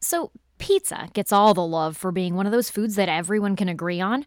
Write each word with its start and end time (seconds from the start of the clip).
So, 0.00 0.30
pizza 0.58 1.08
gets 1.12 1.32
all 1.32 1.54
the 1.54 1.64
love 1.64 1.96
for 1.96 2.12
being 2.12 2.34
one 2.34 2.46
of 2.46 2.52
those 2.52 2.70
foods 2.70 2.96
that 2.96 3.08
everyone 3.08 3.56
can 3.56 3.68
agree 3.68 4.00
on. 4.00 4.24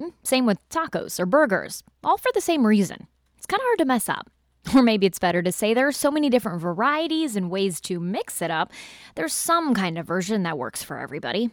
Mm, 0.00 0.12
same 0.22 0.46
with 0.46 0.66
tacos 0.68 1.20
or 1.20 1.26
burgers, 1.26 1.82
all 2.02 2.18
for 2.18 2.30
the 2.34 2.40
same 2.40 2.66
reason. 2.66 3.06
It's 3.36 3.46
kind 3.46 3.60
of 3.60 3.64
hard 3.64 3.78
to 3.78 3.84
mess 3.84 4.08
up. 4.08 4.30
Or 4.74 4.82
maybe 4.82 5.04
it's 5.04 5.18
better 5.18 5.42
to 5.42 5.52
say 5.52 5.74
there 5.74 5.86
are 5.86 5.92
so 5.92 6.10
many 6.10 6.30
different 6.30 6.62
varieties 6.62 7.36
and 7.36 7.50
ways 7.50 7.82
to 7.82 8.00
mix 8.00 8.40
it 8.40 8.50
up, 8.50 8.72
there's 9.14 9.34
some 9.34 9.74
kind 9.74 9.98
of 9.98 10.06
version 10.06 10.42
that 10.44 10.56
works 10.56 10.82
for 10.82 10.98
everybody. 10.98 11.50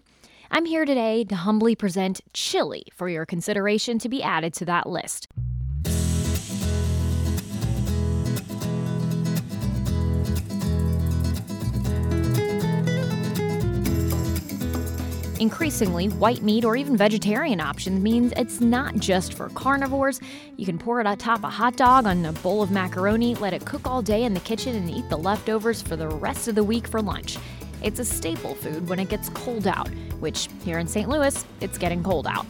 I'm 0.49 0.65
here 0.65 0.85
today 0.85 1.25
to 1.25 1.35
humbly 1.35 1.75
present 1.75 2.21
chili 2.33 2.83
for 2.93 3.09
your 3.09 3.25
consideration 3.25 3.99
to 3.99 4.09
be 4.09 4.23
added 4.23 4.53
to 4.55 4.65
that 4.65 4.87
list. 4.87 5.27
Increasingly, 15.41 16.07
white 16.07 16.41
meat 16.43 16.63
or 16.63 16.75
even 16.75 16.95
vegetarian 16.95 17.59
options 17.59 17.99
means 17.99 18.31
it's 18.37 18.61
not 18.61 18.97
just 18.97 19.33
for 19.33 19.49
carnivores. 19.49 20.21
You 20.55 20.67
can 20.67 20.77
pour 20.77 21.01
it 21.01 21.07
atop 21.07 21.43
a 21.43 21.49
hot 21.49 21.75
dog 21.75 22.05
on 22.05 22.23
a 22.25 22.31
bowl 22.31 22.61
of 22.61 22.69
macaroni, 22.69 23.33
let 23.33 23.51
it 23.51 23.65
cook 23.65 23.87
all 23.87 24.03
day 24.03 24.23
in 24.23 24.35
the 24.35 24.39
kitchen, 24.41 24.75
and 24.75 24.87
eat 24.87 25.09
the 25.09 25.17
leftovers 25.17 25.81
for 25.81 25.95
the 25.95 26.07
rest 26.07 26.47
of 26.47 26.53
the 26.53 26.63
week 26.63 26.87
for 26.87 27.01
lunch. 27.01 27.39
It's 27.81 27.99
a 27.99 28.05
staple 28.05 28.53
food 28.53 28.87
when 28.87 28.99
it 28.99 29.09
gets 29.09 29.29
cold 29.29 29.65
out, 29.65 29.89
which 30.19 30.47
here 30.63 30.77
in 30.77 30.85
St. 30.85 31.09
Louis, 31.09 31.43
it's 31.59 31.79
getting 31.79 32.03
cold 32.03 32.27
out. 32.27 32.45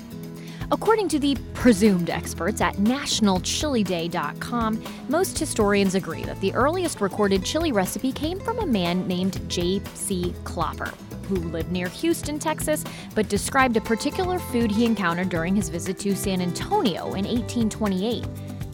According 0.69 1.07
to 1.09 1.19
the 1.19 1.37
presumed 1.53 2.09
experts 2.09 2.59
at 2.59 2.75
nationalchiliday.com, 2.75 4.83
most 5.07 5.39
historians 5.39 5.95
agree 5.95 6.23
that 6.23 6.41
the 6.41 6.53
earliest 6.53 6.99
recorded 6.99 7.45
chili 7.45 7.71
recipe 7.71 8.11
came 8.11 8.41
from 8.41 8.59
a 8.59 8.67
man 8.67 9.07
named 9.07 9.39
J.C. 9.49 10.35
Clopper 10.43 10.91
who 11.31 11.49
lived 11.49 11.71
near 11.71 11.87
Houston, 11.87 12.37
Texas, 12.37 12.83
but 13.15 13.29
described 13.29 13.77
a 13.77 13.81
particular 13.81 14.37
food 14.37 14.69
he 14.69 14.85
encountered 14.85 15.29
during 15.29 15.55
his 15.55 15.69
visit 15.69 15.97
to 15.99 16.15
San 16.15 16.41
Antonio 16.41 17.13
in 17.13 17.25
1828. 17.25 18.25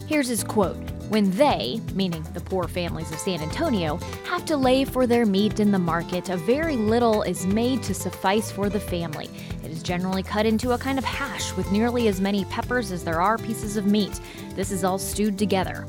Here's 0.06 0.28
his 0.28 0.42
quote 0.42 0.76
When 1.08 1.30
they, 1.32 1.80
meaning 1.94 2.24
the 2.34 2.40
poor 2.40 2.66
families 2.66 3.12
of 3.12 3.18
San 3.18 3.40
Antonio, 3.40 3.98
have 4.24 4.44
to 4.46 4.56
lay 4.56 4.84
for 4.84 5.06
their 5.06 5.24
meat 5.24 5.60
in 5.60 5.70
the 5.70 5.78
market, 5.78 6.30
a 6.30 6.36
very 6.36 6.76
little 6.76 7.22
is 7.22 7.46
made 7.46 7.82
to 7.84 7.94
suffice 7.94 8.50
for 8.50 8.68
the 8.68 8.80
family. 8.80 9.28
It 9.62 9.70
is 9.70 9.82
generally 9.82 10.22
cut 10.22 10.46
into 10.46 10.72
a 10.72 10.78
kind 10.78 10.98
of 10.98 11.04
hash 11.04 11.54
with 11.56 11.70
nearly 11.70 12.08
as 12.08 12.20
many 12.20 12.44
peppers 12.46 12.90
as 12.90 13.04
there 13.04 13.20
are 13.20 13.38
pieces 13.38 13.76
of 13.76 13.86
meat. 13.86 14.20
This 14.54 14.72
is 14.72 14.82
all 14.82 14.98
stewed 14.98 15.38
together. 15.38 15.86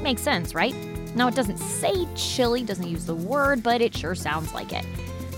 Makes 0.00 0.22
sense, 0.22 0.54
right? 0.54 0.74
Now, 1.14 1.28
it 1.28 1.34
doesn't 1.34 1.58
say 1.58 2.06
chili, 2.14 2.62
doesn't 2.62 2.86
use 2.86 3.04
the 3.04 3.14
word, 3.14 3.62
but 3.62 3.80
it 3.80 3.96
sure 3.96 4.14
sounds 4.14 4.54
like 4.54 4.72
it. 4.72 4.84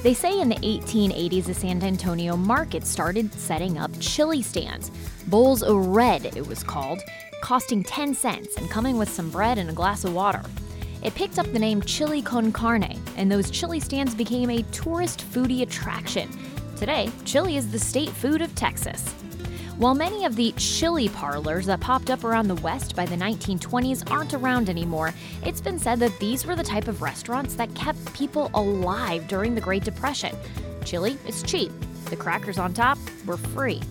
They 0.02 0.14
say 0.14 0.40
in 0.40 0.48
the 0.48 0.56
1880s, 0.56 1.44
the 1.44 1.54
San 1.54 1.80
Antonio 1.80 2.36
market 2.36 2.84
started 2.84 3.32
setting 3.34 3.78
up 3.78 3.92
chili 4.00 4.42
stands. 4.42 4.90
Bowls 5.28 5.62
of 5.62 5.76
red, 5.86 6.26
it 6.36 6.44
was 6.44 6.64
called, 6.64 7.00
costing 7.40 7.84
10 7.84 8.12
cents 8.12 8.56
and 8.56 8.68
coming 8.68 8.98
with 8.98 9.08
some 9.08 9.30
bread 9.30 9.58
and 9.58 9.70
a 9.70 9.72
glass 9.72 10.02
of 10.04 10.12
water. 10.12 10.42
It 11.04 11.14
picked 11.14 11.38
up 11.38 11.46
the 11.52 11.58
name 11.60 11.82
Chili 11.82 12.20
con 12.20 12.50
Carne, 12.50 13.00
and 13.16 13.30
those 13.30 13.48
chili 13.48 13.78
stands 13.78 14.12
became 14.12 14.50
a 14.50 14.64
tourist 14.72 15.24
foodie 15.30 15.62
attraction. 15.62 16.28
Today, 16.76 17.08
chili 17.24 17.56
is 17.56 17.70
the 17.70 17.78
state 17.78 18.10
food 18.10 18.42
of 18.42 18.52
Texas. 18.56 19.14
While 19.82 19.96
many 19.96 20.24
of 20.24 20.36
the 20.36 20.52
chili 20.56 21.08
parlors 21.08 21.66
that 21.66 21.80
popped 21.80 22.08
up 22.08 22.22
around 22.22 22.46
the 22.46 22.54
West 22.54 22.94
by 22.94 23.04
the 23.04 23.16
1920s 23.16 24.08
aren't 24.12 24.32
around 24.32 24.70
anymore, 24.70 25.12
it's 25.44 25.60
been 25.60 25.76
said 25.76 25.98
that 25.98 26.16
these 26.20 26.46
were 26.46 26.54
the 26.54 26.62
type 26.62 26.86
of 26.86 27.02
restaurants 27.02 27.56
that 27.56 27.74
kept 27.74 28.14
people 28.14 28.48
alive 28.54 29.26
during 29.26 29.56
the 29.56 29.60
Great 29.60 29.82
Depression. 29.82 30.36
Chili 30.84 31.18
is 31.26 31.42
cheap, 31.42 31.72
the 32.10 32.14
crackers 32.14 32.58
on 32.58 32.72
top 32.72 32.96
were 33.26 33.36
free. 33.36 33.82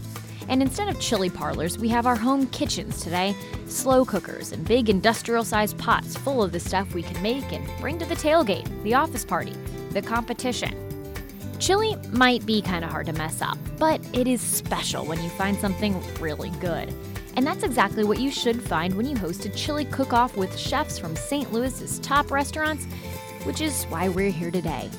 And 0.47 0.61
instead 0.61 0.87
of 0.87 0.97
chili 1.01 1.29
parlors, 1.29 1.77
we 1.77 1.89
have 1.89 2.07
our 2.07 2.15
home 2.15 2.47
kitchens 2.47 3.03
today 3.03 3.35
slow 3.67 4.05
cookers 4.05 4.53
and 4.53 4.63
big 4.65 4.89
industrial 4.89 5.43
sized 5.43 5.77
pots 5.77 6.15
full 6.15 6.41
of 6.41 6.53
the 6.53 6.59
stuff 6.61 6.93
we 6.93 7.03
can 7.03 7.21
make 7.21 7.51
and 7.51 7.69
bring 7.81 7.99
to 7.99 8.05
the 8.05 8.15
tailgate, 8.15 8.81
the 8.83 8.93
office 8.93 9.25
party, 9.25 9.57
the 9.89 10.01
competition. 10.01 10.90
Chili 11.61 11.95
might 12.11 12.43
be 12.43 12.59
kind 12.59 12.83
of 12.83 12.89
hard 12.89 13.05
to 13.05 13.13
mess 13.13 13.39
up, 13.39 13.55
but 13.77 14.01
it 14.13 14.27
is 14.27 14.41
special 14.41 15.05
when 15.05 15.21
you 15.21 15.29
find 15.29 15.55
something 15.55 15.95
really 16.19 16.49
good. 16.59 16.91
And 17.37 17.45
that's 17.45 17.63
exactly 17.63 18.03
what 18.03 18.19
you 18.19 18.31
should 18.31 18.59
find 18.59 18.95
when 18.95 19.05
you 19.05 19.15
host 19.15 19.45
a 19.45 19.49
chili 19.49 19.85
cook 19.85 20.11
off 20.11 20.35
with 20.35 20.57
chefs 20.57 20.97
from 20.97 21.15
St. 21.15 21.53
Louis's 21.53 21.99
top 21.99 22.31
restaurants, 22.31 22.85
which 23.43 23.61
is 23.61 23.83
why 23.85 24.09
we're 24.09 24.31
here 24.31 24.49
today. 24.49 24.89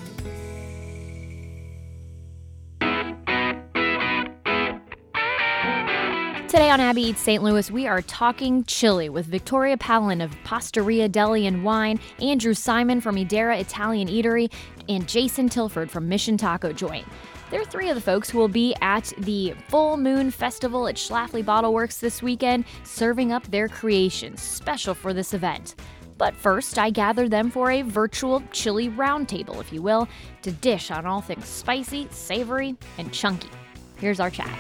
Today 6.53 6.69
on 6.69 6.81
Abby 6.81 7.01
Eats 7.01 7.23
St. 7.23 7.43
Louis, 7.43 7.71
we 7.71 7.87
are 7.87 8.03
talking 8.03 8.63
chili 8.65 9.09
with 9.09 9.25
Victoria 9.25 9.79
Palin 9.79 10.21
of 10.21 10.37
Pastaria 10.45 11.09
Deli 11.09 11.47
and 11.47 11.65
Wine, 11.65 11.99
Andrew 12.21 12.53
Simon 12.53 13.01
from 13.01 13.17
Idera 13.17 13.59
Italian 13.59 14.07
Eatery, 14.07 14.53
and 14.95 15.09
Jason 15.09 15.49
Tilford 15.49 15.91
from 15.91 16.09
Mission 16.09 16.37
Taco 16.37 16.73
Joint. 16.73 17.07
They're 17.51 17.65
three 17.65 17.89
of 17.89 17.95
the 17.95 18.01
folks 18.01 18.31
who 18.31 18.39
will 18.39 18.49
be 18.49 18.75
at 18.81 19.13
the 19.19 19.55
Full 19.69 19.97
Moon 19.97 20.31
Festival 20.31 20.89
at 20.89 20.97
Schlafly 20.97 21.45
Bottle 21.45 21.75
Works 21.75 21.99
this 21.99 22.23
weekend, 22.23 22.65
serving 22.85 23.33
up 23.33 23.45
their 23.51 23.69
creations 23.69 24.41
special 24.41 24.95
for 24.95 25.13
this 25.13 25.35
event. 25.35 25.75
But 26.19 26.35
first, 26.37 26.79
I 26.79 26.91
gathered 26.91 27.31
them 27.31 27.51
for 27.51 27.71
a 27.71 27.83
virtual 27.83 28.43
chili 28.53 28.89
roundtable, 28.89 29.61
if 29.61 29.73
you 29.73 29.83
will, 29.83 30.09
to 30.43 30.53
dish 30.53 30.91
on 30.91 31.05
all 31.05 31.21
things 31.21 31.47
spicy, 31.47 32.09
savory, 32.11 32.77
and 32.99 33.13
chunky. 33.13 33.51
Here's 33.97 34.21
our 34.21 34.31
chat. 34.31 34.51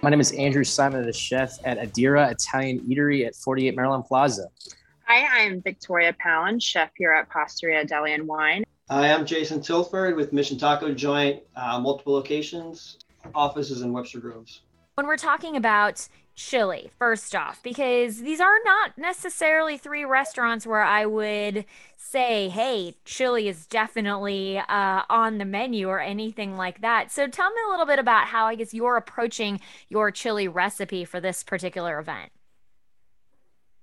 My 0.00 0.10
name 0.10 0.20
is 0.20 0.32
Andrew 0.32 0.64
Simon, 0.64 1.04
the 1.04 1.12
chef 1.12 1.58
at 1.64 1.78
Adira 1.78 2.30
Italian 2.30 2.80
Eatery 2.80 3.26
at 3.26 3.34
48 3.34 3.74
Maryland 3.74 4.04
Plaza. 4.04 4.48
Hi, 5.10 5.40
I'm 5.40 5.62
Victoria 5.62 6.12
Palin, 6.12 6.60
chef 6.60 6.90
here 6.94 7.12
at 7.12 7.30
Pastaria 7.30 7.82
Deli 7.82 8.12
and 8.12 8.28
Wine. 8.28 8.62
Hi, 8.90 9.10
I'm 9.10 9.24
Jason 9.24 9.62
Tilford 9.62 10.14
with 10.16 10.34
Mission 10.34 10.58
Taco 10.58 10.92
Joint, 10.92 11.42
uh, 11.56 11.80
multiple 11.80 12.12
locations, 12.12 12.98
offices 13.34 13.80
in 13.80 13.90
Webster 13.94 14.18
Groves. 14.18 14.60
When 14.96 15.06
we're 15.06 15.16
talking 15.16 15.56
about 15.56 16.06
chili, 16.34 16.90
first 16.98 17.34
off, 17.34 17.62
because 17.62 18.20
these 18.20 18.38
are 18.38 18.58
not 18.66 18.98
necessarily 18.98 19.78
three 19.78 20.04
restaurants 20.04 20.66
where 20.66 20.82
I 20.82 21.06
would 21.06 21.64
say, 21.96 22.50
hey, 22.50 22.94
chili 23.06 23.48
is 23.48 23.64
definitely 23.64 24.58
uh, 24.58 25.04
on 25.08 25.38
the 25.38 25.46
menu 25.46 25.88
or 25.88 26.00
anything 26.00 26.58
like 26.58 26.82
that. 26.82 27.10
So 27.10 27.26
tell 27.26 27.50
me 27.50 27.60
a 27.66 27.70
little 27.70 27.86
bit 27.86 27.98
about 27.98 28.26
how 28.26 28.44
I 28.44 28.56
guess 28.56 28.74
you're 28.74 28.98
approaching 28.98 29.58
your 29.88 30.10
chili 30.10 30.48
recipe 30.48 31.06
for 31.06 31.18
this 31.18 31.42
particular 31.42 31.98
event. 31.98 32.30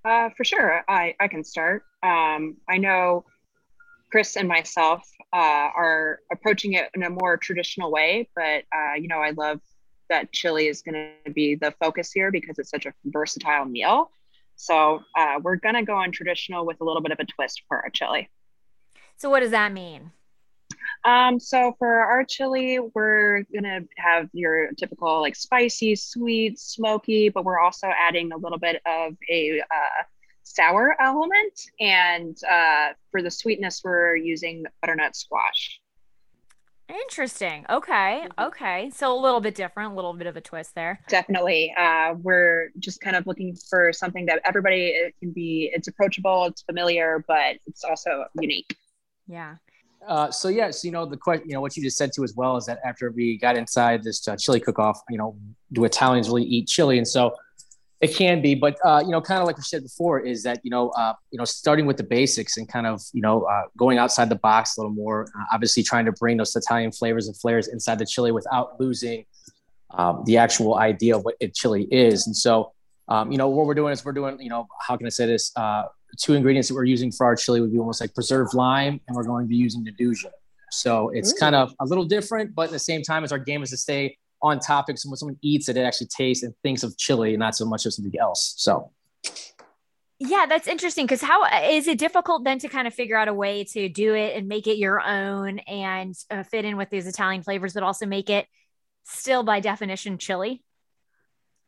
Uh, 0.05 0.29
for 0.37 0.43
sure, 0.43 0.83
I, 0.87 1.15
I 1.19 1.27
can 1.27 1.43
start. 1.43 1.83
Um, 2.03 2.57
I 2.69 2.77
know 2.77 3.25
Chris 4.11 4.35
and 4.35 4.47
myself 4.47 5.01
uh, 5.33 5.37
are 5.75 6.19
approaching 6.31 6.73
it 6.73 6.89
in 6.93 7.01
a 7.01 7.09
more 7.09 7.37
traditional 7.37 7.91
way, 7.91 8.29
but 8.35 8.63
uh, 8.71 8.93
you 8.99 9.07
know, 9.07 9.17
I 9.17 9.31
love 9.31 9.59
that 10.09 10.31
chili 10.31 10.67
is 10.67 10.83
going 10.83 11.11
to 11.25 11.31
be 11.31 11.55
the 11.55 11.73
focus 11.79 12.11
here 12.11 12.31
because 12.31 12.59
it's 12.59 12.69
such 12.69 12.85
a 12.85 12.93
versatile 13.05 13.65
meal. 13.65 14.11
So 14.55 15.01
uh, 15.17 15.39
we're 15.41 15.55
going 15.55 15.75
to 15.75 15.83
go 15.83 15.95
on 15.95 16.11
traditional 16.11 16.65
with 16.67 16.79
a 16.81 16.83
little 16.83 17.01
bit 17.01 17.11
of 17.11 17.19
a 17.19 17.25
twist 17.25 17.63
for 17.67 17.77
our 17.77 17.89
chili. 17.89 18.29
So 19.17 19.29
what 19.31 19.39
does 19.39 19.51
that 19.51 19.73
mean? 19.73 20.11
Um, 21.05 21.39
so 21.39 21.75
for 21.77 21.87
our 21.87 22.23
chili, 22.23 22.79
we're 22.79 23.43
gonna 23.53 23.81
have 23.97 24.27
your 24.33 24.71
typical 24.73 25.21
like 25.21 25.35
spicy, 25.35 25.95
sweet, 25.95 26.59
smoky, 26.59 27.29
but 27.29 27.45
we're 27.45 27.59
also 27.59 27.87
adding 27.87 28.31
a 28.31 28.37
little 28.37 28.57
bit 28.57 28.81
of 28.87 29.15
a 29.29 29.61
uh, 29.61 30.03
sour 30.41 30.95
element. 30.99 31.61
And 31.79 32.35
uh, 32.49 32.89
for 33.11 33.21
the 33.21 33.29
sweetness, 33.29 33.81
we're 33.83 34.15
using 34.15 34.65
butternut 34.81 35.15
squash. 35.15 35.79
Interesting. 36.87 37.65
Okay. 37.69 38.25
Mm-hmm. 38.25 38.43
Okay. 38.45 38.89
So 38.91 39.15
a 39.15 39.19
little 39.19 39.41
bit 39.41 39.55
different, 39.55 39.93
a 39.93 39.95
little 39.95 40.13
bit 40.13 40.27
of 40.27 40.37
a 40.37 40.41
twist 40.41 40.75
there. 40.75 40.99
Definitely. 41.07 41.73
Uh, 41.77 42.15
we're 42.21 42.69
just 42.79 43.01
kind 43.01 43.15
of 43.15 43.25
looking 43.25 43.55
for 43.55 43.91
something 43.91 44.25
that 44.27 44.41
everybody 44.45 45.11
can 45.19 45.31
be, 45.31 45.71
it's 45.73 45.87
approachable, 45.87 46.45
it's 46.45 46.61
familiar, 46.61 47.23
but 47.27 47.57
it's 47.65 47.83
also 47.83 48.25
unique. 48.39 48.75
Yeah. 49.27 49.55
Uh, 50.07 50.31
so 50.31 50.49
yes, 50.49 50.57
yeah, 50.57 50.71
so, 50.71 50.85
you 50.87 50.91
know 50.91 51.05
the 51.05 51.17
question, 51.17 51.47
you 51.47 51.53
know 51.53 51.61
what 51.61 51.75
you 51.75 51.83
just 51.83 51.97
said 51.97 52.11
too 52.15 52.23
as 52.23 52.33
well 52.35 52.57
is 52.57 52.65
that 52.65 52.79
after 52.85 53.11
we 53.11 53.37
got 53.37 53.57
inside 53.57 54.03
this 54.03 54.27
uh, 54.27 54.35
chili 54.35 54.59
cook-off, 54.59 55.01
you 55.09 55.17
know, 55.17 55.35
do 55.73 55.83
Italians 55.85 56.27
really 56.27 56.43
eat 56.43 56.67
chili? 56.67 56.97
And 56.97 57.07
so 57.07 57.35
it 58.01 58.13
can 58.15 58.41
be, 58.41 58.55
but 58.55 58.77
uh, 58.83 59.01
you 59.03 59.11
know, 59.11 59.21
kind 59.21 59.39
of 59.41 59.47
like 59.47 59.57
we 59.57 59.63
said 59.63 59.81
before, 59.81 60.19
is 60.19 60.43
that 60.43 60.59
you 60.63 60.69
know, 60.69 60.89
uh, 60.89 61.13
you 61.31 61.39
know, 61.39 61.45
starting 61.45 61.85
with 61.85 61.97
the 61.97 62.03
basics 62.03 62.57
and 62.57 62.67
kind 62.67 62.85
of 62.85 63.01
you 63.13 63.21
know, 63.21 63.43
uh, 63.43 63.63
going 63.77 63.97
outside 63.97 64.29
the 64.29 64.35
box 64.35 64.77
a 64.77 64.81
little 64.81 64.93
more. 64.93 65.27
Obviously, 65.51 65.81
trying 65.81 66.05
to 66.05 66.11
bring 66.11 66.37
those 66.37 66.55
Italian 66.55 66.91
flavors 66.91 67.27
and 67.27 67.35
flares 67.37 67.67
inside 67.67 67.97
the 67.97 68.05
chili 68.05 68.31
without 68.31 68.79
losing 68.79 69.25
um, 69.91 70.23
the 70.25 70.37
actual 70.37 70.75
idea 70.75 71.15
of 71.15 71.23
what 71.23 71.35
it 71.39 71.55
chili 71.55 71.87
is. 71.91 72.27
And 72.27 72.35
so, 72.35 72.73
um, 73.07 73.31
you 73.31 73.37
know, 73.37 73.49
what 73.49 73.65
we're 73.65 73.73
doing 73.73 73.93
is 73.93 74.03
we're 74.03 74.11
doing, 74.11 74.39
you 74.39 74.49
know, 74.49 74.67
how 74.85 74.97
can 74.97 75.07
I 75.07 75.09
say 75.09 75.25
this? 75.25 75.51
Two 76.17 76.33
ingredients 76.33 76.69
that 76.69 76.75
we're 76.75 76.85
using 76.85 77.11
for 77.11 77.25
our 77.25 77.35
chili 77.35 77.61
would 77.61 77.71
be 77.71 77.79
almost 77.79 78.01
like 78.01 78.13
preserved 78.13 78.53
lime, 78.53 78.99
and 79.07 79.15
we're 79.15 79.23
going 79.23 79.45
to 79.45 79.49
be 79.49 79.55
using 79.55 79.85
nduja. 79.85 80.31
So 80.71 81.09
it's 81.09 81.33
Ooh. 81.33 81.37
kind 81.39 81.55
of 81.55 81.73
a 81.79 81.85
little 81.85 82.05
different, 82.05 82.55
but 82.55 82.63
at 82.63 82.71
the 82.71 82.79
same 82.79 83.01
time, 83.01 83.23
as 83.23 83.31
our 83.31 83.39
game 83.39 83.63
is 83.63 83.69
to 83.71 83.77
stay 83.77 84.17
on 84.41 84.59
topic. 84.59 84.97
So 84.97 85.09
when 85.09 85.17
someone 85.17 85.37
eats 85.41 85.69
it, 85.69 85.77
it 85.77 85.81
actually 85.81 86.07
tastes 86.07 86.43
and 86.43 86.53
thinks 86.63 86.83
of 86.83 86.97
chili, 86.97 87.35
not 87.37 87.55
so 87.55 87.65
much 87.65 87.85
of 87.85 87.93
something 87.93 88.19
else. 88.19 88.53
So. 88.57 88.91
Yeah, 90.17 90.45
that's 90.47 90.67
interesting 90.67 91.05
because 91.05 91.21
how 91.21 91.43
is 91.69 91.87
it 91.87 91.97
difficult 91.97 92.45
then 92.45 92.59
to 92.59 92.69
kind 92.69 92.87
of 92.87 92.93
figure 92.93 93.17
out 93.17 93.27
a 93.27 93.33
way 93.33 93.65
to 93.65 93.89
do 93.89 94.15
it 94.15 94.37
and 94.37 94.47
make 94.47 94.65
it 94.65 94.77
your 94.77 95.01
own 95.01 95.59
and 95.59 96.15
uh, 96.31 96.43
fit 96.43 96.63
in 96.63 96.77
with 96.77 96.89
these 96.89 97.05
Italian 97.05 97.43
flavors, 97.43 97.73
but 97.73 97.83
also 97.83 98.05
make 98.05 98.29
it 98.29 98.47
still 99.03 99.43
by 99.43 99.59
definition 99.59 100.17
chili? 100.17 100.63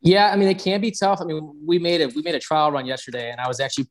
Yeah, 0.01 0.29
I 0.31 0.37
mean 0.37 0.47
it 0.47 0.59
can 0.59 0.79
be 0.79 0.91
tough. 0.91 1.19
I 1.21 1.25
mean, 1.25 1.59
we 1.65 1.77
made 1.77 1.99
it. 1.99 2.15
We 2.15 2.21
made 2.21 2.35
a 2.35 2.39
trial 2.39 2.71
run 2.71 2.85
yesterday, 2.85 3.31
and 3.31 3.41
I 3.41 3.47
was 3.47 3.59
actually, 3.59 3.87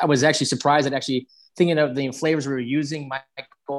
I 0.00 0.06
was 0.06 0.22
actually 0.22 0.46
surprised 0.46 0.86
at 0.86 0.92
actually 0.92 1.28
thinking 1.56 1.78
of 1.78 1.94
the 1.94 2.10
flavors 2.12 2.46
we 2.46 2.52
were 2.52 2.60
using 2.60 3.08
might 3.08 3.22
go 3.66 3.74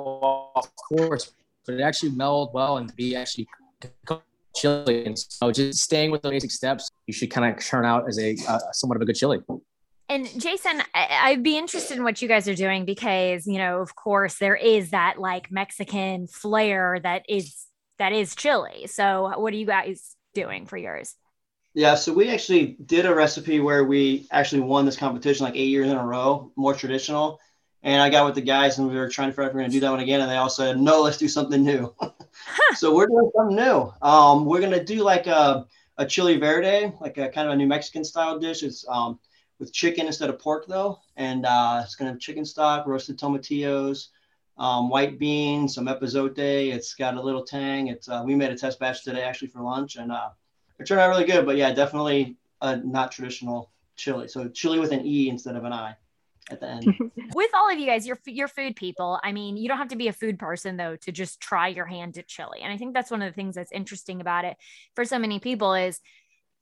off 0.55 0.73
course, 0.75 1.33
but 1.65 1.75
it 1.75 1.81
actually 1.81 2.11
melded 2.11 2.53
well 2.53 2.77
and 2.77 2.95
be 2.95 3.15
actually 3.15 3.47
chili. 4.55 5.05
And 5.05 5.17
so 5.17 5.51
just 5.51 5.79
staying 5.79 6.11
with 6.11 6.21
the 6.21 6.29
basic 6.29 6.51
steps, 6.51 6.89
you 7.07 7.13
should 7.13 7.29
kind 7.29 7.53
of 7.53 7.63
turn 7.63 7.85
out 7.85 8.07
as 8.07 8.17
a 8.19 8.35
uh, 8.47 8.59
somewhat 8.71 8.95
of 8.95 9.01
a 9.01 9.05
good 9.05 9.15
chili. 9.15 9.39
And 10.07 10.27
Jason, 10.39 10.83
I- 10.93 11.31
would 11.31 11.43
be 11.43 11.57
interested 11.57 11.97
in 11.97 12.03
what 12.03 12.21
you 12.21 12.27
guys 12.27 12.47
are 12.47 12.55
doing 12.55 12.85
because, 12.85 13.47
you 13.47 13.57
know, 13.57 13.81
of 13.81 13.95
course, 13.95 14.37
there 14.37 14.55
is 14.55 14.91
that 14.91 15.19
like 15.19 15.51
Mexican 15.51 16.27
flair 16.27 16.99
that 17.01 17.25
is 17.27 17.65
that 17.97 18.13
is 18.13 18.35
chili. 18.35 18.87
So, 18.87 19.33
what 19.37 19.53
are 19.53 19.57
you 19.57 19.65
guys 19.65 20.15
doing 20.33 20.65
for 20.65 20.77
yours? 20.77 21.15
Yeah, 21.75 21.95
so 21.95 22.13
we 22.13 22.29
actually 22.29 22.77
did 22.85 23.05
a 23.05 23.13
recipe 23.13 23.59
where 23.59 23.83
we 23.83 24.27
actually 24.31 24.61
won 24.61 24.85
this 24.85 24.95
competition 24.95 25.43
like 25.43 25.57
eight 25.57 25.67
years 25.67 25.89
in 25.89 25.97
a 25.97 26.05
row, 26.05 26.49
more 26.55 26.73
traditional. 26.73 27.41
And 27.83 28.01
I 28.01 28.09
got 28.09 28.25
with 28.25 28.35
the 28.35 28.41
guys 28.41 28.79
and 28.79 28.87
we 28.87 28.95
were 28.95 29.09
trying 29.09 29.27
to 29.27 29.33
figure 29.33 29.43
out 29.43 29.47
if 29.49 29.53
we're 29.55 29.59
going 29.59 29.71
to 29.71 29.75
do 29.75 29.81
that 29.81 29.91
one 29.91 29.99
again. 29.99 30.21
And 30.21 30.31
they 30.31 30.37
all 30.37 30.49
said, 30.49 30.79
no, 30.79 31.01
let's 31.01 31.17
do 31.17 31.27
something 31.27 31.61
new. 31.61 31.93
so 32.75 32.95
we're 32.95 33.07
doing 33.07 33.29
something 33.35 33.57
new. 33.57 33.93
Um, 34.01 34.45
we're 34.45 34.61
going 34.61 34.71
to 34.71 34.85
do 34.85 35.03
like 35.03 35.27
a, 35.27 35.67
a 35.97 36.05
chili 36.05 36.37
verde, 36.37 36.93
like 37.01 37.17
a 37.17 37.27
kind 37.27 37.45
of 37.45 37.53
a 37.53 37.57
New 37.57 37.67
Mexican 37.67 38.05
style 38.05 38.39
dish. 38.39 38.63
It's 38.63 38.85
um, 38.87 39.19
with 39.59 39.73
chicken 39.73 40.07
instead 40.07 40.29
of 40.29 40.39
pork 40.39 40.67
though. 40.67 40.99
And 41.17 41.45
uh, 41.45 41.81
it's 41.83 41.95
going 41.95 42.07
to 42.07 42.13
have 42.13 42.21
chicken 42.21 42.45
stock, 42.45 42.87
roasted 42.87 43.19
tomatillos, 43.19 44.07
um, 44.57 44.89
white 44.89 45.19
beans, 45.19 45.75
some 45.75 45.87
epazote. 45.87 46.37
It's 46.37 46.93
got 46.93 47.17
a 47.17 47.21
little 47.21 47.43
tang. 47.43 47.87
It's 47.87 48.07
uh, 48.07 48.23
we 48.25 48.33
made 48.33 48.51
a 48.51 48.57
test 48.57 48.79
batch 48.79 49.03
today 49.03 49.23
actually 49.23 49.49
for 49.49 49.59
lunch, 49.59 49.97
and 49.97 50.09
uh, 50.09 50.29
it 50.79 50.85
turned 50.85 51.01
out 51.01 51.09
really 51.09 51.25
good. 51.25 51.45
But 51.45 51.57
yeah, 51.57 51.73
definitely 51.73 52.37
a 52.61 52.77
not 52.77 53.11
traditional 53.11 53.71
chili. 53.95 54.27
So 54.27 54.47
chili 54.49 54.79
with 54.79 54.91
an 54.91 55.05
e 55.05 55.29
instead 55.29 55.55
of 55.55 55.63
an 55.63 55.73
i 55.73 55.95
at 56.51 56.59
the 56.59 56.69
end. 56.69 57.11
With 57.33 57.49
all 57.53 57.71
of 57.71 57.79
you 57.79 57.87
guys, 57.87 58.05
you're 58.05 58.19
you're 58.25 58.47
food 58.47 58.75
people. 58.75 59.19
I 59.23 59.31
mean, 59.31 59.57
you 59.57 59.67
don't 59.67 59.77
have 59.77 59.89
to 59.89 59.95
be 59.95 60.07
a 60.07 60.13
food 60.13 60.37
person 60.37 60.77
though 60.77 60.95
to 60.97 61.11
just 61.11 61.39
try 61.39 61.69
your 61.69 61.85
hand 61.85 62.17
at 62.17 62.27
chili. 62.27 62.59
And 62.61 62.71
I 62.71 62.77
think 62.77 62.93
that's 62.93 63.11
one 63.11 63.21
of 63.21 63.31
the 63.31 63.35
things 63.35 63.55
that's 63.55 63.71
interesting 63.71 64.21
about 64.21 64.45
it 64.45 64.57
for 64.95 65.05
so 65.05 65.17
many 65.17 65.39
people 65.39 65.73
is 65.73 65.99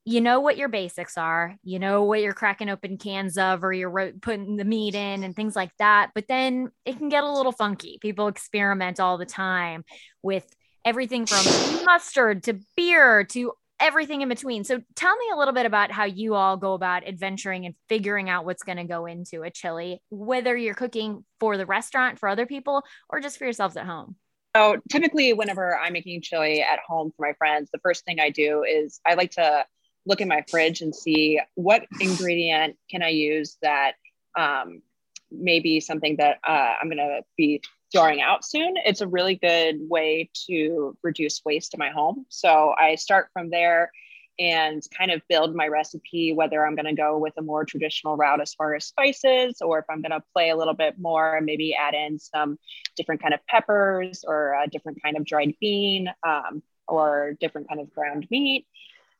you 0.06 0.20
know 0.20 0.42
what 0.42 0.58
your 0.58 0.68
basics 0.68 1.18
are, 1.18 1.56
you 1.64 1.80
know 1.80 2.04
what 2.04 2.22
you're 2.22 2.34
cracking 2.34 2.70
open 2.70 2.98
cans 2.98 3.38
of, 3.38 3.64
or 3.64 3.72
you're 3.72 4.12
putting 4.22 4.58
the 4.58 4.66
meat 4.66 4.96
in 4.96 5.24
and 5.24 5.36
things 5.36 5.56
like 5.56 5.72
that. 5.80 6.12
But 6.14 6.28
then 6.28 6.72
it 6.86 6.98
can 6.98 7.10
get 7.10 7.24
a 7.24 7.32
little 7.32 7.54
funky. 7.54 8.00
People 8.02 8.28
experiment 8.28 9.00
all 9.00 9.18
the 9.18 9.26
time 9.26 9.86
with 10.22 10.46
everything 10.86 11.26
from 11.26 11.86
mustard 11.86 12.44
to 12.44 12.60
beer 12.76 13.24
to 13.24 13.54
everything 13.84 14.22
in 14.22 14.30
between. 14.30 14.64
So 14.64 14.82
tell 14.96 15.16
me 15.18 15.26
a 15.34 15.38
little 15.38 15.54
bit 15.54 15.66
about 15.66 15.92
how 15.92 16.06
you 16.06 16.36
all 16.36 16.56
go 16.56 16.74
about 16.74 17.06
adventuring 17.06 17.66
and 17.66 17.76
figuring 17.90 18.30
out 18.30 18.46
what's 18.46 18.64
going 18.64 18.78
to 18.78 18.86
go 18.86 19.06
into 19.06 19.44
a 19.44 19.52
chili, 19.52 20.02
whether 20.10 20.56
you're 20.56 20.74
cooking 20.74 21.26
for 21.42 21.58
the 21.58 21.66
restaurant 21.66 22.18
for 22.18 22.30
other 22.30 22.46
people 22.46 22.84
or 23.10 23.20
just 23.20 23.38
for 23.38 23.44
yourselves 23.44 23.76
at 23.76 23.86
home. 23.86 24.16
So 24.56 24.78
typically 24.90 25.34
whenever 25.34 25.78
I'm 25.78 25.92
making 25.92 26.22
chili 26.22 26.62
at 26.62 26.80
home 26.88 27.12
for 27.18 27.26
my 27.28 27.34
friends, 27.34 27.70
the 27.74 27.80
first 27.80 28.06
thing 28.06 28.22
I 28.22 28.30
do 28.30 28.64
is 28.64 29.02
I 29.06 29.16
like 29.16 29.32
to 29.32 29.66
look 30.06 30.22
in 30.22 30.30
my 30.30 30.46
fridge 30.50 30.82
and 30.82 30.96
see 30.96 31.42
what 31.56 31.86
ingredient 32.00 32.78
can 32.90 33.04
I 33.04 33.10
use 33.10 33.58
that 33.62 33.94
um, 34.38 34.82
maybe 35.30 35.82
something 35.82 36.16
that 36.18 36.38
uh, 36.48 36.76
I'm 36.82 36.88
going 36.88 36.98
to 36.98 37.22
be 37.36 37.62
throwing 37.94 38.22
out 38.22 38.44
soon, 38.44 38.74
it's 38.86 39.02
a 39.02 39.08
really 39.08 39.36
good 39.36 39.78
way 39.80 40.30
to 40.48 40.98
reduce 41.04 41.42
waste 41.46 41.74
in 41.74 41.80
my 41.80 41.92
home. 41.92 42.26
So 42.30 42.74
I 42.78 42.96
start 42.96 43.30
from 43.32 43.50
there 43.50 43.92
and 44.40 44.82
kind 44.98 45.12
of 45.12 45.22
build 45.30 45.56
my 45.56 45.68
recipe, 45.68 46.34
whether 46.34 46.66
I'm 46.66 46.76
going 46.76 46.88
to 46.88 46.96
go 46.96 47.20
with 47.20 47.34
a 47.38 47.44
more 47.44 47.66
traditional 47.66 48.18
route 48.18 48.42
as 48.42 48.54
far 48.56 48.74
as 48.74 48.86
spices, 48.86 49.62
or 49.62 49.78
if 49.78 49.86
I'm 49.90 50.02
going 50.02 50.12
to 50.12 50.24
play 50.34 50.50
a 50.50 50.58
little 50.58 50.74
bit 50.74 50.96
more 50.98 51.36
and 51.36 51.46
maybe 51.46 51.76
add 51.76 51.94
in 51.94 52.18
some 52.18 52.58
different 52.98 53.22
kind 53.22 53.36
of 53.36 53.46
peppers 53.48 54.26
or 54.28 54.54
a 54.54 54.68
different 54.68 55.04
kind 55.04 55.18
of 55.18 55.26
dried 55.26 55.54
bean 55.62 56.12
um, 56.26 56.64
or 56.88 57.38
different 57.40 57.70
kind 57.70 57.80
of 57.80 57.94
ground 57.94 58.28
meat. 58.32 58.66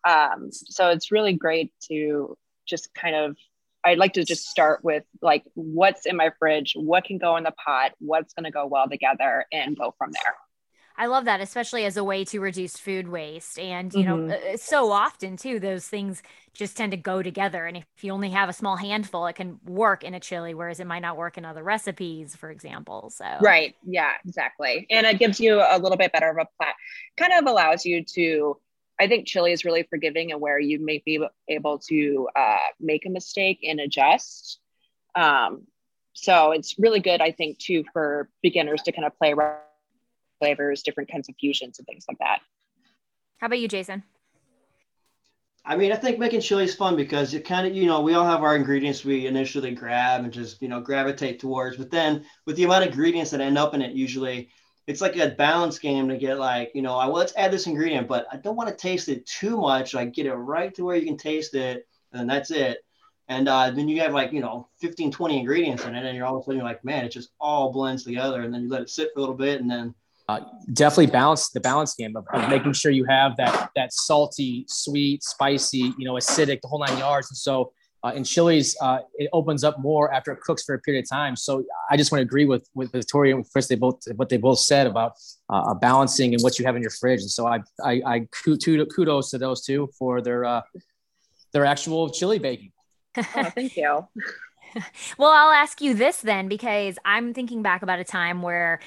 Um, 0.04 0.50
so 0.52 0.90
it's 0.90 1.12
really 1.12 1.34
great 1.34 1.72
to 1.90 2.36
just 2.66 2.94
kind 2.96 3.16
of 3.16 3.38
I'd 3.86 3.98
like 3.98 4.14
to 4.14 4.24
just 4.24 4.48
start 4.48 4.84
with 4.84 5.04
like 5.22 5.44
what's 5.56 6.06
in 6.06 6.16
my 6.16 6.32
fridge, 6.40 6.74
what 6.76 7.04
can 7.04 7.18
go 7.18 7.38
in 7.38 7.44
the 7.44 7.52
pot, 7.52 7.94
what's 8.00 8.34
going 8.34 8.46
to 8.46 8.52
go 8.52 8.66
well 8.66 8.90
together, 8.90 9.46
and 9.52 9.78
go 9.78 9.94
from 9.98 10.12
there. 10.12 10.36
I 10.96 11.08
love 11.08 11.26
that, 11.26 11.42
especially 11.42 11.86
as 11.86 11.98
a 11.98 12.04
way 12.04 12.24
to 12.26 12.40
reduce 12.40 12.78
food 12.78 13.10
waste. 13.10 13.58
And, 13.58 13.92
you 13.94 14.04
mm-hmm. 14.04 14.28
know, 14.28 14.36
uh, 14.36 14.58
so 14.58 14.92
often 14.92 15.38
too, 15.38 15.60
those 15.60 15.88
things 15.88 16.22
just 16.54 16.78
tend 16.78 16.92
to 16.92 16.98
go 16.98 17.24
together. 17.24 17.66
And 17.66 17.78
if 17.78 17.86
you 18.04 18.12
only 18.12 18.30
have 18.30 18.48
a 18.48 18.54
small 18.54 18.76
handful, 18.76 19.26
it 19.26 19.34
can 19.34 19.60
work 19.66 20.04
in 20.04 20.14
a 20.14 20.20
chili, 20.20 20.54
whereas 20.54 20.80
it 20.80 20.86
might 20.86 21.02
not 21.02 21.18
work 21.18 21.38
in 21.38 21.46
other 21.46 21.64
recipes, 21.64 22.36
for 22.36 22.52
example. 22.52 23.10
So, 23.10 23.26
right. 23.42 23.76
Yeah, 23.84 24.12
exactly. 24.24 24.86
And 24.92 25.08
it 25.08 25.18
gives 25.18 25.40
you 25.40 25.62
a 25.68 25.80
little 25.80 25.98
bit 25.98 26.12
better 26.12 26.30
of 26.30 26.38
a 26.38 26.48
plat, 26.58 26.76
kind 27.18 27.34
of 27.34 27.52
allows 27.52 27.86
you 27.86 28.06
to 28.14 28.60
I 29.00 29.08
think 29.08 29.28
chili 29.28 29.52
is 29.52 29.66
really 29.66 29.84
forgiving 29.84 30.32
and 30.32 30.40
where 30.40 30.60
you 30.60 30.80
may 30.80 31.02
be 31.06 31.26
able 31.48 31.80
to 31.90 32.30
uh, 32.36 32.58
make 32.80 33.06
a 33.06 33.10
mistake 33.10 33.60
and 33.68 33.80
adjust. 33.80 34.60
Um, 35.16 35.64
so 36.14 36.52
it's 36.52 36.76
really 36.78 37.00
good, 37.00 37.22
I 37.22 37.32
think, 37.32 37.58
too, 37.58 37.84
for 37.92 38.30
beginners 38.42 38.84
to 38.84 38.92
kind 38.92 39.06
of 39.06 39.18
play 39.18 39.34
around 39.34 39.60
flavors, 40.40 40.84
different 40.84 41.12
kinds 41.12 41.28
of 41.30 41.36
fusions 41.40 41.80
and 41.80 41.88
things 41.88 42.06
like 42.08 42.20
that. 42.20 42.40
How 43.38 43.48
about 43.48 43.60
you, 43.60 43.68
Jason? 43.68 44.04
I 45.66 45.78
mean, 45.78 45.94
I 45.94 45.96
think 45.96 46.20
making 46.20 46.42
chili 46.42 46.66
is 46.66 46.76
fun 46.76 46.98
because 46.98 47.34
it 47.34 47.46
kind 47.46 47.66
of, 47.66 47.74
you 47.74 47.86
know, 47.86 48.02
we 48.02 48.14
all 48.14 48.26
have 48.26 48.44
our 48.44 48.56
ingredients 48.56 49.06
we 49.06 49.28
initially 49.28 49.72
grab 49.72 50.24
and 50.24 50.34
just, 50.34 50.62
you 50.62 50.68
know, 50.68 50.82
gravitate 50.82 51.40
towards. 51.40 51.78
But 51.78 51.90
then 51.90 52.26
with 52.46 52.58
the 52.58 52.66
amount 52.66 52.84
of 52.84 52.90
ingredients 52.90 53.32
that 53.32 53.40
end 53.40 53.58
up 53.58 53.74
in 53.74 53.82
it, 53.82 53.94
usually 53.94 54.50
it's 54.86 55.02
like 55.02 55.16
a 55.16 55.30
balance 55.30 55.80
game 55.80 56.10
to 56.10 56.18
get 56.18 56.38
like 56.38 56.72
you 56.74 56.82
know 56.82 56.98
well, 56.98 57.14
let's 57.14 57.34
add 57.38 57.52
this 57.52 57.68
ingredient 57.68 58.08
but 58.08 58.26
i 58.32 58.38
don't 58.38 58.56
want 58.56 58.70
to 58.70 58.76
taste 58.76 59.10
it 59.10 59.26
too 59.26 59.58
much 59.58 59.94
like 59.94 60.14
get 60.14 60.26
it 60.26 60.34
right 60.34 60.74
to 60.76 60.84
where 60.84 60.96
you 60.96 61.06
can 61.06 61.18
taste 61.18 61.56
it 61.56 61.88
and 62.14 62.30
that's 62.30 62.52
it. 62.52 62.80
And 63.30 63.48
uh, 63.48 63.72
then 63.72 63.88
you 63.88 64.02
have 64.02 64.14
like 64.14 64.32
you 64.32 64.42
know 64.42 64.68
15 64.82 65.12
20 65.12 65.40
ingredients 65.40 65.86
in 65.86 65.96
it 65.96 66.06
and 66.06 66.16
you're 66.16 66.26
all 66.26 66.38
of 66.38 66.42
a 66.42 66.44
sudden 66.44 66.58
you're 66.58 66.68
like 66.68 66.84
man 66.84 67.06
it 67.06 67.10
just 67.10 67.30
all 67.40 67.72
blends 67.72 68.04
together 68.04 68.42
and 68.42 68.54
then 68.54 68.64
you 68.64 68.70
let 68.70 68.82
it 68.82 68.90
sit 68.90 69.10
for 69.14 69.20
a 69.20 69.22
little 69.22 69.36
bit 69.36 69.62
and 69.62 69.72
then 69.72 69.96
uh, 70.30 70.42
definitely 70.74 71.08
balance 71.08 71.50
the 71.50 71.60
balance 71.60 71.96
game 71.96 72.16
of, 72.16 72.26
of, 72.34 72.50
making 72.50 72.74
sure 72.74 72.92
you 72.92 73.06
have 73.06 73.36
that 73.38 73.72
that 73.76 73.94
salty 73.94 74.66
sweet 74.68 75.24
spicy 75.24 75.94
you 75.98 76.06
know 76.06 76.14
acidic 76.14 76.62
the 76.62 76.68
whole 76.68 76.80
nine 76.80 76.98
yards 76.98 77.32
and 77.32 77.38
so 77.38 77.72
uh, 78.04 78.12
in 78.16 78.24
chilies, 78.24 78.76
uh, 78.82 79.00
it 79.16 79.30
opens 79.32 79.64
up 79.64 79.80
more 79.80 80.14
after 80.14 80.32
it 80.32 80.42
cooks 80.42 80.64
for 80.64 80.76
a 80.76 80.80
period 80.80 81.06
of 81.06 81.10
time. 81.10 81.36
So 81.36 81.64
I 81.90 81.96
just 81.96 82.12
want 82.12 82.20
to 82.20 82.24
agree 82.24 82.46
with 82.46 82.68
with 82.76 82.92
Victoria 82.92 83.36
and 83.36 83.46
Chris. 83.50 83.68
They 83.68 83.76
both 83.76 84.02
what 84.16 84.30
they 84.30 84.38
both 84.38 84.60
said 84.60 84.88
about 84.88 85.14
uh, 85.50 85.74
balancing 85.74 86.34
and 86.34 86.44
what 86.44 86.60
you 86.60 86.66
have 86.66 86.76
in 86.76 86.82
your 86.82 86.92
fridge. 86.92 87.22
And 87.22 87.32
so 87.32 87.48
I 87.48 87.60
I, 87.84 88.02
I 88.06 88.28
kudos 88.32 89.30
to 89.32 89.38
those 89.38 89.64
two 89.64 89.90
for 89.98 90.22
their 90.22 90.44
uh, 90.44 90.62
their 91.54 91.66
actual 91.66 92.10
chili 92.10 92.40
baking. 92.40 92.72
oh, 93.18 93.24
thank 93.56 93.78
you. 93.78 94.08
well, 95.18 95.32
I'll 95.32 95.52
ask 95.52 95.82
you 95.82 95.94
this 95.94 96.18
then, 96.18 96.48
because 96.48 96.98
I'm 97.06 97.34
thinking 97.34 97.62
back 97.62 97.84
about 97.84 98.00
a 98.00 98.04
time 98.04 98.42
where 98.42 98.80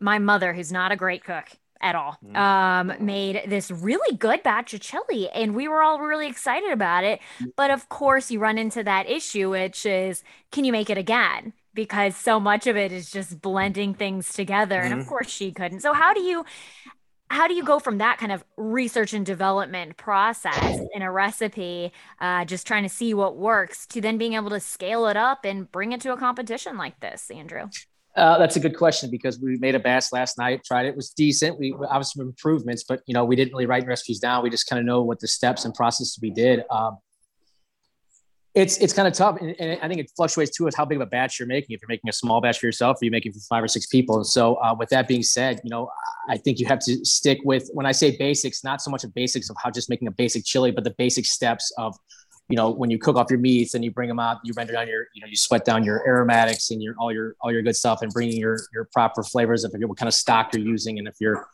my 0.00 0.18
mother, 0.18 0.52
who's 0.52 0.72
not 0.72 0.90
a 0.90 0.96
great 0.96 1.22
cook, 1.24 1.46
at 1.84 1.94
all. 1.94 2.18
Mm-hmm. 2.24 2.36
Um, 2.36 3.04
made 3.04 3.42
this 3.46 3.70
really 3.70 4.16
good 4.16 4.42
batch 4.42 4.74
of 4.74 4.80
chili, 4.80 5.28
and 5.28 5.54
we 5.54 5.68
were 5.68 5.82
all 5.82 6.00
really 6.00 6.26
excited 6.26 6.72
about 6.72 7.04
it. 7.04 7.20
Mm. 7.38 7.48
But 7.56 7.70
of 7.70 7.88
course, 7.90 8.30
you 8.30 8.40
run 8.40 8.58
into 8.58 8.82
that 8.82 9.08
issue, 9.08 9.50
which 9.50 9.86
is 9.86 10.24
can 10.50 10.64
you 10.64 10.72
make 10.72 10.90
it 10.90 10.98
again? 10.98 11.52
Because 11.74 12.16
so 12.16 12.40
much 12.40 12.66
of 12.66 12.76
it 12.76 12.90
is 12.90 13.10
just 13.10 13.40
blending 13.40 13.94
things 13.94 14.32
together, 14.32 14.76
mm-hmm. 14.76 14.84
and 14.84 14.94
of 14.94 15.00
mm-hmm. 15.00 15.08
course, 15.10 15.28
she 15.30 15.52
couldn't. 15.52 15.80
So 15.80 15.92
how 15.92 16.12
do 16.14 16.22
you? 16.22 16.44
How 17.30 17.48
do 17.48 17.54
you 17.54 17.64
go 17.64 17.78
from 17.78 17.98
that 17.98 18.18
kind 18.18 18.30
of 18.30 18.44
research 18.56 19.12
and 19.12 19.24
development 19.24 19.96
process 19.96 20.78
in 20.94 21.02
a 21.02 21.10
recipe, 21.10 21.90
uh, 22.20 22.44
just 22.44 22.66
trying 22.66 22.82
to 22.82 22.88
see 22.88 23.14
what 23.14 23.36
works, 23.36 23.86
to 23.86 24.00
then 24.00 24.18
being 24.18 24.34
able 24.34 24.50
to 24.50 24.60
scale 24.60 25.06
it 25.06 25.16
up 25.16 25.44
and 25.44 25.72
bring 25.72 25.92
it 25.92 26.02
to 26.02 26.12
a 26.12 26.18
competition 26.18 26.76
like 26.76 27.00
this, 27.00 27.30
Andrew? 27.30 27.68
Uh, 28.16 28.38
that's 28.38 28.54
a 28.54 28.60
good 28.60 28.76
question 28.76 29.10
because 29.10 29.40
we 29.40 29.56
made 29.58 29.74
a 29.74 29.80
batch 29.80 30.12
last 30.12 30.38
night, 30.38 30.62
tried 30.64 30.86
it, 30.86 30.90
it 30.90 30.96
was 30.96 31.10
decent. 31.10 31.58
We 31.58 31.74
obviously 31.90 32.22
improvements, 32.22 32.84
but 32.84 33.00
you 33.06 33.14
know, 33.14 33.24
we 33.24 33.34
didn't 33.34 33.52
really 33.52 33.66
write 33.66 33.86
recipes 33.86 34.20
down. 34.20 34.44
We 34.44 34.50
just 34.50 34.68
kind 34.68 34.78
of 34.78 34.86
know 34.86 35.02
what 35.02 35.18
the 35.18 35.26
steps 35.26 35.64
and 35.64 35.74
process 35.74 36.16
we 36.22 36.30
did. 36.30 36.62
Um, 36.70 36.98
it's 38.54 38.76
it's 38.78 38.92
kind 38.92 39.08
of 39.08 39.14
tough, 39.14 39.38
and, 39.40 39.56
and, 39.58 39.80
I 39.82 39.88
think 39.88 39.98
it 39.98 40.12
fluctuates 40.16 40.56
too 40.56 40.62
with 40.62 40.76
how 40.76 40.84
big 40.84 40.98
of 40.98 41.02
a 41.02 41.06
batch 41.06 41.40
you're 41.40 41.48
making. 41.48 41.74
If 41.74 41.80
you're 41.82 41.88
making 41.88 42.08
a 42.08 42.12
small 42.12 42.40
batch 42.40 42.60
for 42.60 42.66
yourself, 42.66 42.98
or 43.02 43.04
you're 43.04 43.10
making 43.10 43.32
for 43.32 43.40
five 43.40 43.64
or 43.64 43.68
six 43.68 43.86
people. 43.86 44.16
And 44.16 44.26
so, 44.26 44.54
uh, 44.56 44.76
with 44.78 44.90
that 44.90 45.08
being 45.08 45.24
said, 45.24 45.60
you 45.64 45.70
know, 45.70 45.90
I 46.28 46.36
think 46.36 46.60
you 46.60 46.66
have 46.66 46.78
to 46.80 47.04
stick 47.04 47.40
with 47.44 47.68
when 47.72 47.84
I 47.84 47.90
say 47.90 48.16
basics, 48.16 48.62
not 48.62 48.80
so 48.80 48.92
much 48.92 49.02
of 49.02 49.12
basics 49.12 49.50
of 49.50 49.56
how 49.60 49.72
just 49.72 49.90
making 49.90 50.06
a 50.06 50.12
basic 50.12 50.44
chili, 50.44 50.70
but 50.70 50.84
the 50.84 50.94
basic 50.96 51.26
steps 51.26 51.72
of, 51.78 51.96
you 52.48 52.56
know, 52.56 52.70
when 52.70 52.90
you 52.90 52.98
cook 52.98 53.16
off 53.16 53.30
your 53.30 53.38
meats 53.38 53.74
and 53.74 53.84
you 53.84 53.90
bring 53.90 54.08
them 54.08 54.20
out, 54.20 54.38
you 54.44 54.52
render 54.56 54.72
down 54.72 54.86
your, 54.86 55.06
you 55.14 55.20
know, 55.20 55.26
you 55.26 55.36
sweat 55.36 55.64
down 55.64 55.82
your 55.84 56.06
aromatics 56.06 56.70
and 56.70 56.82
your 56.82 56.94
all 56.98 57.12
your 57.12 57.34
all 57.40 57.50
your 57.50 57.62
good 57.62 57.76
stuff, 57.76 58.02
and 58.02 58.12
bringing 58.12 58.38
your 58.38 58.58
your 58.72 58.88
proper 58.92 59.22
flavors 59.22 59.64
of 59.64 59.72
what 59.74 59.98
kind 59.98 60.08
of 60.08 60.14
stock 60.14 60.52
you're 60.54 60.62
using, 60.62 60.98
and 60.98 61.08
if 61.08 61.14
you're 61.20 61.46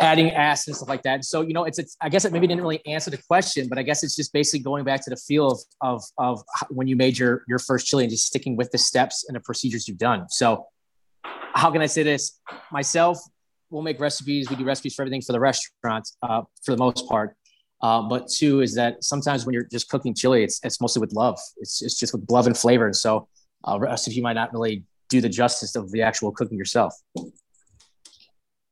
adding 0.00 0.30
acid 0.30 0.68
and 0.68 0.76
stuff 0.76 0.88
like 0.88 1.02
that. 1.02 1.24
So, 1.24 1.40
you 1.40 1.52
know, 1.52 1.64
it's, 1.64 1.80
it's, 1.80 1.96
I 2.00 2.08
guess 2.08 2.24
it 2.24 2.32
maybe 2.32 2.46
didn't 2.46 2.62
really 2.62 2.84
answer 2.86 3.10
the 3.10 3.18
question, 3.18 3.68
but 3.68 3.78
I 3.78 3.82
guess 3.82 4.04
it's 4.04 4.14
just 4.14 4.32
basically 4.32 4.60
going 4.60 4.84
back 4.84 5.02
to 5.02 5.10
the 5.10 5.16
feel 5.16 5.50
of, 5.50 5.58
of, 5.80 6.04
of 6.18 6.44
when 6.68 6.86
you 6.86 6.94
made 6.94 7.18
your, 7.18 7.42
your 7.48 7.58
first 7.58 7.88
chili 7.88 8.04
and 8.04 8.10
just 8.12 8.24
sticking 8.24 8.54
with 8.54 8.70
the 8.70 8.78
steps 8.78 9.24
and 9.26 9.34
the 9.34 9.40
procedures 9.40 9.88
you've 9.88 9.98
done. 9.98 10.28
So 10.28 10.66
how 11.24 11.72
can 11.72 11.82
I 11.82 11.86
say 11.86 12.04
this? 12.04 12.38
Myself, 12.70 13.18
we'll 13.70 13.82
make 13.82 13.98
recipes. 13.98 14.48
We 14.48 14.54
do 14.54 14.62
recipes 14.64 14.94
for 14.94 15.02
everything 15.02 15.20
for 15.20 15.32
the 15.32 15.40
restaurant 15.40 16.08
uh, 16.22 16.42
for 16.62 16.70
the 16.70 16.78
most 16.78 17.08
part. 17.08 17.34
Uh, 17.80 18.02
but 18.02 18.28
two 18.28 18.60
is 18.60 18.74
that 18.74 19.04
sometimes 19.04 19.46
when 19.46 19.54
you're 19.54 19.64
just 19.64 19.88
cooking 19.88 20.14
chili, 20.14 20.42
it's, 20.42 20.60
it's 20.64 20.80
mostly 20.80 21.00
with 21.00 21.12
love. 21.12 21.38
It's, 21.58 21.80
it's 21.82 21.98
just 21.98 22.12
with 22.12 22.28
love 22.30 22.46
and 22.46 22.56
flavor. 22.56 22.86
And 22.86 22.96
so 22.96 23.28
uh, 23.64 23.78
recipe 23.78 24.16
you 24.16 24.22
might 24.22 24.32
not 24.32 24.52
really 24.52 24.84
do 25.08 25.20
the 25.20 25.28
justice 25.28 25.76
of 25.76 25.90
the 25.90 26.02
actual 26.02 26.32
cooking 26.32 26.58
yourself. 26.58 26.94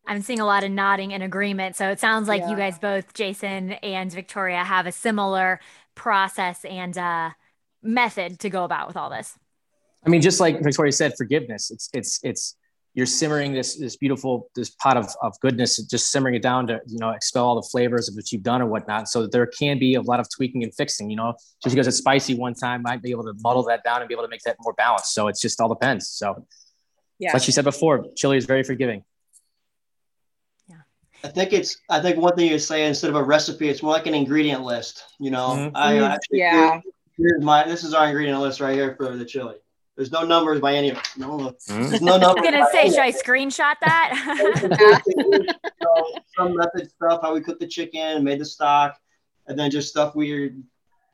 I'm 0.06 0.22
seeing 0.22 0.40
a 0.40 0.46
lot 0.46 0.64
of 0.64 0.70
nodding 0.70 1.12
and 1.12 1.22
agreement. 1.22 1.76
So 1.76 1.88
it 1.88 1.98
sounds 1.98 2.28
like 2.28 2.42
yeah. 2.42 2.50
you 2.50 2.56
guys 2.56 2.78
both, 2.78 3.14
Jason 3.14 3.72
and 3.72 4.12
Victoria, 4.12 4.62
have 4.62 4.86
a 4.86 4.92
similar 4.92 5.60
process 5.94 6.64
and 6.64 6.96
uh, 6.96 7.30
method 7.82 8.38
to 8.40 8.50
go 8.50 8.64
about 8.64 8.86
with 8.86 8.96
all 8.96 9.10
this. 9.10 9.36
I 10.04 10.08
mean, 10.08 10.20
just 10.20 10.38
like 10.38 10.62
Victoria 10.62 10.92
said, 10.92 11.14
forgiveness. 11.18 11.70
It's 11.70 11.90
it's 11.92 12.20
it's 12.22 12.56
you're 12.96 13.04
simmering 13.04 13.52
this 13.52 13.76
this 13.76 13.94
beautiful 13.94 14.48
this 14.56 14.70
pot 14.70 14.96
of, 14.96 15.06
of 15.20 15.38
goodness, 15.40 15.76
just 15.82 16.10
simmering 16.10 16.34
it 16.34 16.40
down 16.40 16.66
to 16.66 16.80
you 16.86 16.98
know 16.98 17.10
expel 17.10 17.44
all 17.44 17.54
the 17.54 17.68
flavors 17.68 18.08
of 18.08 18.14
what 18.14 18.32
you've 18.32 18.42
done 18.42 18.62
or 18.62 18.66
whatnot. 18.66 19.06
So 19.06 19.26
there 19.26 19.46
can 19.46 19.78
be 19.78 19.94
a 19.94 20.00
lot 20.00 20.18
of 20.18 20.28
tweaking 20.34 20.64
and 20.64 20.74
fixing. 20.74 21.10
You 21.10 21.16
know, 21.16 21.34
just 21.62 21.74
because 21.76 21.86
it's 21.86 21.98
spicy 21.98 22.34
one 22.34 22.54
time 22.54 22.80
might 22.80 23.02
be 23.02 23.10
able 23.10 23.24
to 23.24 23.34
muddle 23.44 23.62
that 23.64 23.84
down 23.84 24.00
and 24.00 24.08
be 24.08 24.14
able 24.14 24.24
to 24.24 24.30
make 24.30 24.40
that 24.46 24.56
more 24.60 24.72
balanced. 24.72 25.12
So 25.12 25.28
it's 25.28 25.42
just 25.42 25.60
all 25.60 25.68
depends. 25.68 26.08
So, 26.08 26.46
yeah, 27.18 27.34
like 27.34 27.42
she 27.42 27.52
said 27.52 27.64
before, 27.64 28.06
chili 28.16 28.38
is 28.38 28.46
very 28.46 28.62
forgiving. 28.62 29.04
Yeah. 30.66 30.76
I 31.22 31.28
think 31.28 31.52
it's. 31.52 31.76
I 31.90 32.00
think 32.00 32.16
one 32.16 32.34
thing 32.34 32.50
you 32.50 32.58
say 32.58 32.86
instead 32.86 33.10
of 33.10 33.16
a 33.16 33.22
recipe, 33.22 33.68
it's 33.68 33.82
more 33.82 33.92
like 33.92 34.06
an 34.06 34.14
ingredient 34.14 34.62
list. 34.62 35.04
You 35.20 35.32
know, 35.32 35.48
mm-hmm. 35.48 35.76
I 35.76 35.92
mm-hmm. 35.96 36.04
actually 36.04 36.38
yeah. 36.38 36.80
Here's 37.18 37.44
my. 37.44 37.68
This 37.68 37.84
is 37.84 37.92
our 37.92 38.06
ingredient 38.06 38.40
list 38.40 38.60
right 38.60 38.74
here 38.74 38.96
for 38.96 39.14
the 39.14 39.24
chili. 39.26 39.56
There's 39.96 40.12
no 40.12 40.24
numbers 40.24 40.60
by 40.60 40.74
any 40.74 40.90
of 40.90 40.98
no. 41.16 41.54
There's 41.66 42.02
no 42.02 42.18
numbers. 42.18 42.46
I 42.46 42.50
was 42.50 42.50
gonna 42.50 42.66
say, 42.70 42.90
should 42.90 42.98
I 42.98 43.12
screenshot 43.12 43.74
that? 43.80 45.52
so, 45.82 46.20
some 46.36 46.56
method 46.56 46.90
stuff, 46.90 47.20
how 47.22 47.32
we 47.32 47.40
cook 47.40 47.58
the 47.58 47.66
chicken, 47.66 48.22
made 48.22 48.38
the 48.38 48.44
stock, 48.44 48.98
and 49.46 49.58
then 49.58 49.70
just 49.70 49.88
stuff 49.88 50.14
we're 50.14 50.54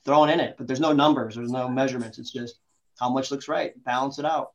throwing 0.05 0.31
in 0.31 0.41
it. 0.41 0.57
But 0.59 0.67
there's 0.67 0.81
no 0.81 0.93
numbers. 0.93 1.37
There's 1.37 1.53
no 1.53 1.69
measurements. 1.69 2.19
It's 2.19 2.33
just 2.33 2.57
how 2.99 3.09
much 3.09 3.31
looks 3.31 3.47
right. 3.47 3.73
Balance 3.85 4.19
it 4.19 4.25
out 4.25 4.51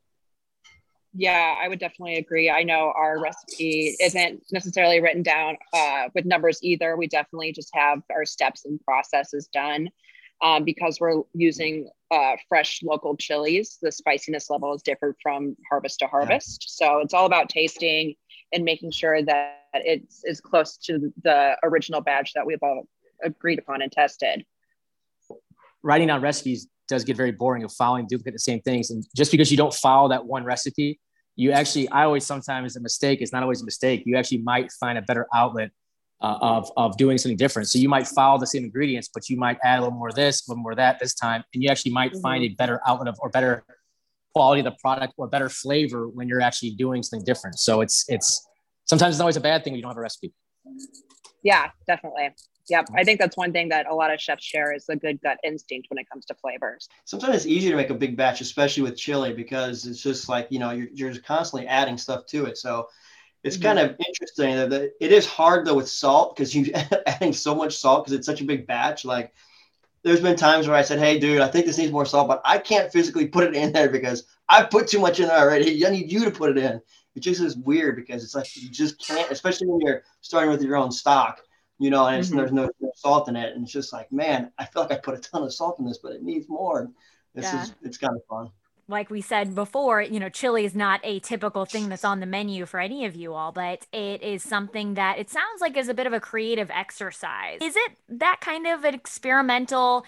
yeah, 1.14 1.54
I 1.60 1.68
would 1.68 1.78
definitely 1.78 2.16
agree. 2.16 2.50
I 2.50 2.62
know 2.62 2.92
our 2.94 3.18
recipe 3.20 3.96
isn't 4.00 4.42
necessarily 4.52 5.00
written 5.00 5.22
down 5.22 5.56
uh, 5.72 6.08
with 6.14 6.24
numbers 6.24 6.60
either. 6.62 6.96
We 6.96 7.08
definitely 7.08 7.52
just 7.52 7.70
have 7.74 8.02
our 8.10 8.24
steps 8.24 8.64
and 8.64 8.80
processes 8.84 9.48
done 9.52 9.88
um, 10.42 10.64
because 10.64 10.98
we're 11.00 11.22
using 11.34 11.88
uh, 12.10 12.36
fresh 12.48 12.80
local 12.82 13.16
chilies. 13.16 13.78
The 13.82 13.92
spiciness 13.92 14.50
level 14.50 14.74
is 14.74 14.82
different 14.82 15.16
from 15.22 15.56
harvest 15.68 15.98
to 16.00 16.06
harvest. 16.06 16.66
Yeah. 16.68 16.86
So 16.86 16.98
it's 17.00 17.14
all 17.14 17.26
about 17.26 17.48
tasting 17.48 18.14
and 18.52 18.64
making 18.64 18.92
sure 18.92 19.22
that 19.22 19.62
it's 19.74 20.22
as 20.28 20.40
close 20.40 20.76
to 20.78 21.12
the 21.22 21.56
original 21.62 22.00
batch 22.00 22.32
that 22.34 22.46
we've 22.46 22.62
all 22.62 22.84
agreed 23.22 23.58
upon 23.58 23.82
and 23.82 23.92
tested. 23.92 24.44
Writing 25.82 26.08
down 26.08 26.22
recipes 26.22 26.68
does 26.88 27.04
get 27.04 27.16
very 27.16 27.32
boring 27.32 27.64
of 27.64 27.72
following 27.72 28.06
duplicate 28.06 28.32
the 28.32 28.38
same 28.38 28.60
things. 28.62 28.90
And 28.90 29.04
just 29.14 29.30
because 29.30 29.50
you 29.50 29.56
don't 29.56 29.74
follow 29.74 30.08
that 30.08 30.24
one 30.24 30.44
recipe, 30.44 30.98
you 31.36 31.52
actually, 31.52 31.88
I 31.90 32.04
always 32.04 32.24
sometimes 32.24 32.76
a 32.76 32.80
mistake. 32.80 33.20
It's 33.20 33.32
not 33.32 33.42
always 33.42 33.62
a 33.62 33.64
mistake. 33.64 34.02
You 34.06 34.16
actually 34.16 34.38
might 34.38 34.72
find 34.72 34.98
a 34.98 35.02
better 35.02 35.26
outlet 35.34 35.70
uh, 36.20 36.38
of, 36.40 36.70
of 36.76 36.96
doing 36.96 37.18
something 37.18 37.36
different. 37.36 37.68
So 37.68 37.78
you 37.78 37.88
might 37.88 38.06
follow 38.08 38.38
the 38.38 38.46
same 38.46 38.64
ingredients, 38.64 39.08
but 39.12 39.28
you 39.28 39.36
might 39.36 39.58
add 39.62 39.78
a 39.78 39.82
little 39.82 39.96
more 39.98 40.08
of 40.08 40.14
this, 40.14 40.46
a 40.46 40.50
little 40.50 40.62
more 40.62 40.72
of 40.72 40.78
that 40.78 40.98
this 40.98 41.14
time. 41.14 41.44
And 41.54 41.62
you 41.62 41.70
actually 41.70 41.92
might 41.92 42.12
mm-hmm. 42.12 42.20
find 42.20 42.44
a 42.44 42.48
better 42.48 42.80
outlet 42.86 43.08
of, 43.08 43.16
or 43.20 43.30
better 43.30 43.64
quality 44.34 44.60
of 44.60 44.64
the 44.64 44.76
product 44.80 45.14
or 45.16 45.28
better 45.28 45.48
flavor 45.48 46.08
when 46.08 46.28
you're 46.28 46.40
actually 46.40 46.70
doing 46.70 47.02
something 47.02 47.24
different. 47.24 47.58
So 47.58 47.80
it's, 47.80 48.04
it's 48.08 48.46
sometimes 48.84 49.14
it's 49.14 49.20
always 49.20 49.36
a 49.36 49.40
bad 49.40 49.64
thing 49.64 49.72
when 49.72 49.78
you 49.78 49.82
don't 49.82 49.90
have 49.90 49.98
a 49.98 50.00
recipe. 50.00 50.32
Yeah, 51.42 51.70
definitely. 51.86 52.30
Yep. 52.68 52.88
I 52.94 53.04
think 53.04 53.18
that's 53.18 53.36
one 53.36 53.52
thing 53.52 53.70
that 53.70 53.86
a 53.88 53.94
lot 53.94 54.12
of 54.12 54.20
chefs 54.20 54.44
share 54.44 54.74
is 54.74 54.86
a 54.90 54.96
good 54.96 55.22
gut 55.22 55.38
instinct 55.42 55.88
when 55.88 55.98
it 55.98 56.06
comes 56.10 56.26
to 56.26 56.34
flavors. 56.34 56.86
Sometimes 57.06 57.36
it's 57.36 57.46
easier 57.46 57.70
to 57.70 57.76
make 57.76 57.88
a 57.88 57.94
big 57.94 58.16
batch, 58.16 58.42
especially 58.42 58.82
with 58.82 58.96
chili, 58.96 59.32
because 59.32 59.86
it's 59.86 60.02
just 60.02 60.28
like, 60.28 60.48
you 60.50 60.58
know, 60.58 60.72
you're, 60.72 60.88
you're 60.92 61.18
constantly 61.20 61.66
adding 61.66 61.96
stuff 61.96 62.26
to 62.26 62.44
it. 62.44 62.58
So 62.58 62.88
it's 63.48 63.56
mm-hmm. 63.56 63.64
kind 63.64 63.78
of 63.78 63.96
interesting 64.06 64.56
that 64.56 64.92
it 65.00 65.12
is 65.12 65.26
hard 65.26 65.66
though 65.66 65.74
with 65.74 65.88
salt 65.88 66.36
because 66.36 66.54
you 66.54 66.72
adding 67.06 67.32
so 67.32 67.54
much 67.54 67.76
salt 67.76 68.04
because 68.04 68.16
it's 68.16 68.26
such 68.26 68.40
a 68.40 68.44
big 68.44 68.66
batch. 68.66 69.04
Like 69.04 69.32
there's 70.02 70.20
been 70.20 70.36
times 70.36 70.68
where 70.68 70.76
I 70.76 70.82
said, 70.82 70.98
Hey 70.98 71.18
dude, 71.18 71.40
I 71.40 71.48
think 71.48 71.66
this 71.66 71.78
needs 71.78 71.92
more 71.92 72.06
salt, 72.06 72.28
but 72.28 72.42
I 72.44 72.58
can't 72.58 72.92
physically 72.92 73.26
put 73.26 73.44
it 73.44 73.54
in 73.54 73.72
there 73.72 73.88
because 73.88 74.26
I 74.48 74.62
put 74.62 74.88
too 74.88 75.00
much 75.00 75.18
in 75.18 75.28
there 75.28 75.38
already. 75.38 75.86
I 75.86 75.90
need 75.90 76.12
you 76.12 76.24
to 76.24 76.30
put 76.30 76.50
it 76.50 76.58
in. 76.58 76.80
It 77.14 77.20
just 77.20 77.40
is 77.40 77.56
weird 77.56 77.96
because 77.96 78.22
it's 78.22 78.34
like 78.34 78.54
you 78.54 78.70
just 78.70 79.04
can't, 79.04 79.30
especially 79.32 79.66
when 79.66 79.80
you're 79.80 80.02
starting 80.20 80.50
with 80.50 80.62
your 80.62 80.76
own 80.76 80.92
stock 80.92 81.40
you 81.78 81.90
know, 81.90 82.06
and 82.06 82.24
mm-hmm. 82.24 82.36
there's 82.36 82.52
no, 82.52 82.68
no, 82.80 82.92
salt 82.96 83.28
in 83.28 83.36
it. 83.36 83.54
And 83.54 83.62
it's 83.62 83.72
just 83.72 83.92
like, 83.92 84.10
man, 84.10 84.50
I 84.58 84.64
feel 84.64 84.82
like 84.82 84.92
I 84.92 84.96
put 84.96 85.16
a 85.16 85.20
ton 85.20 85.44
of 85.44 85.54
salt 85.54 85.78
in 85.78 85.86
this, 85.86 85.98
but 85.98 86.12
it 86.12 86.22
needs 86.22 86.48
more. 86.48 86.90
This 87.34 87.44
yeah. 87.44 87.62
is, 87.62 87.74
it's 87.82 87.98
kind 87.98 88.16
of 88.16 88.22
fun. 88.28 88.50
Like 88.90 89.10
we 89.10 89.20
said 89.20 89.54
before, 89.54 90.00
you 90.00 90.18
know, 90.18 90.30
chili 90.30 90.64
is 90.64 90.74
not 90.74 91.00
a 91.04 91.20
typical 91.20 91.66
thing 91.66 91.90
that's 91.90 92.04
on 92.04 92.20
the 92.20 92.26
menu 92.26 92.64
for 92.64 92.80
any 92.80 93.04
of 93.04 93.14
you 93.14 93.34
all, 93.34 93.52
but 93.52 93.86
it 93.92 94.22
is 94.22 94.42
something 94.42 94.94
that 94.94 95.18
it 95.18 95.28
sounds 95.28 95.60
like 95.60 95.76
is 95.76 95.90
a 95.90 95.94
bit 95.94 96.06
of 96.06 96.14
a 96.14 96.20
creative 96.20 96.70
exercise. 96.70 97.58
Is 97.60 97.76
it 97.76 97.92
that 98.08 98.38
kind 98.40 98.66
of 98.66 98.84
an 98.84 98.94
experimental 98.94 100.06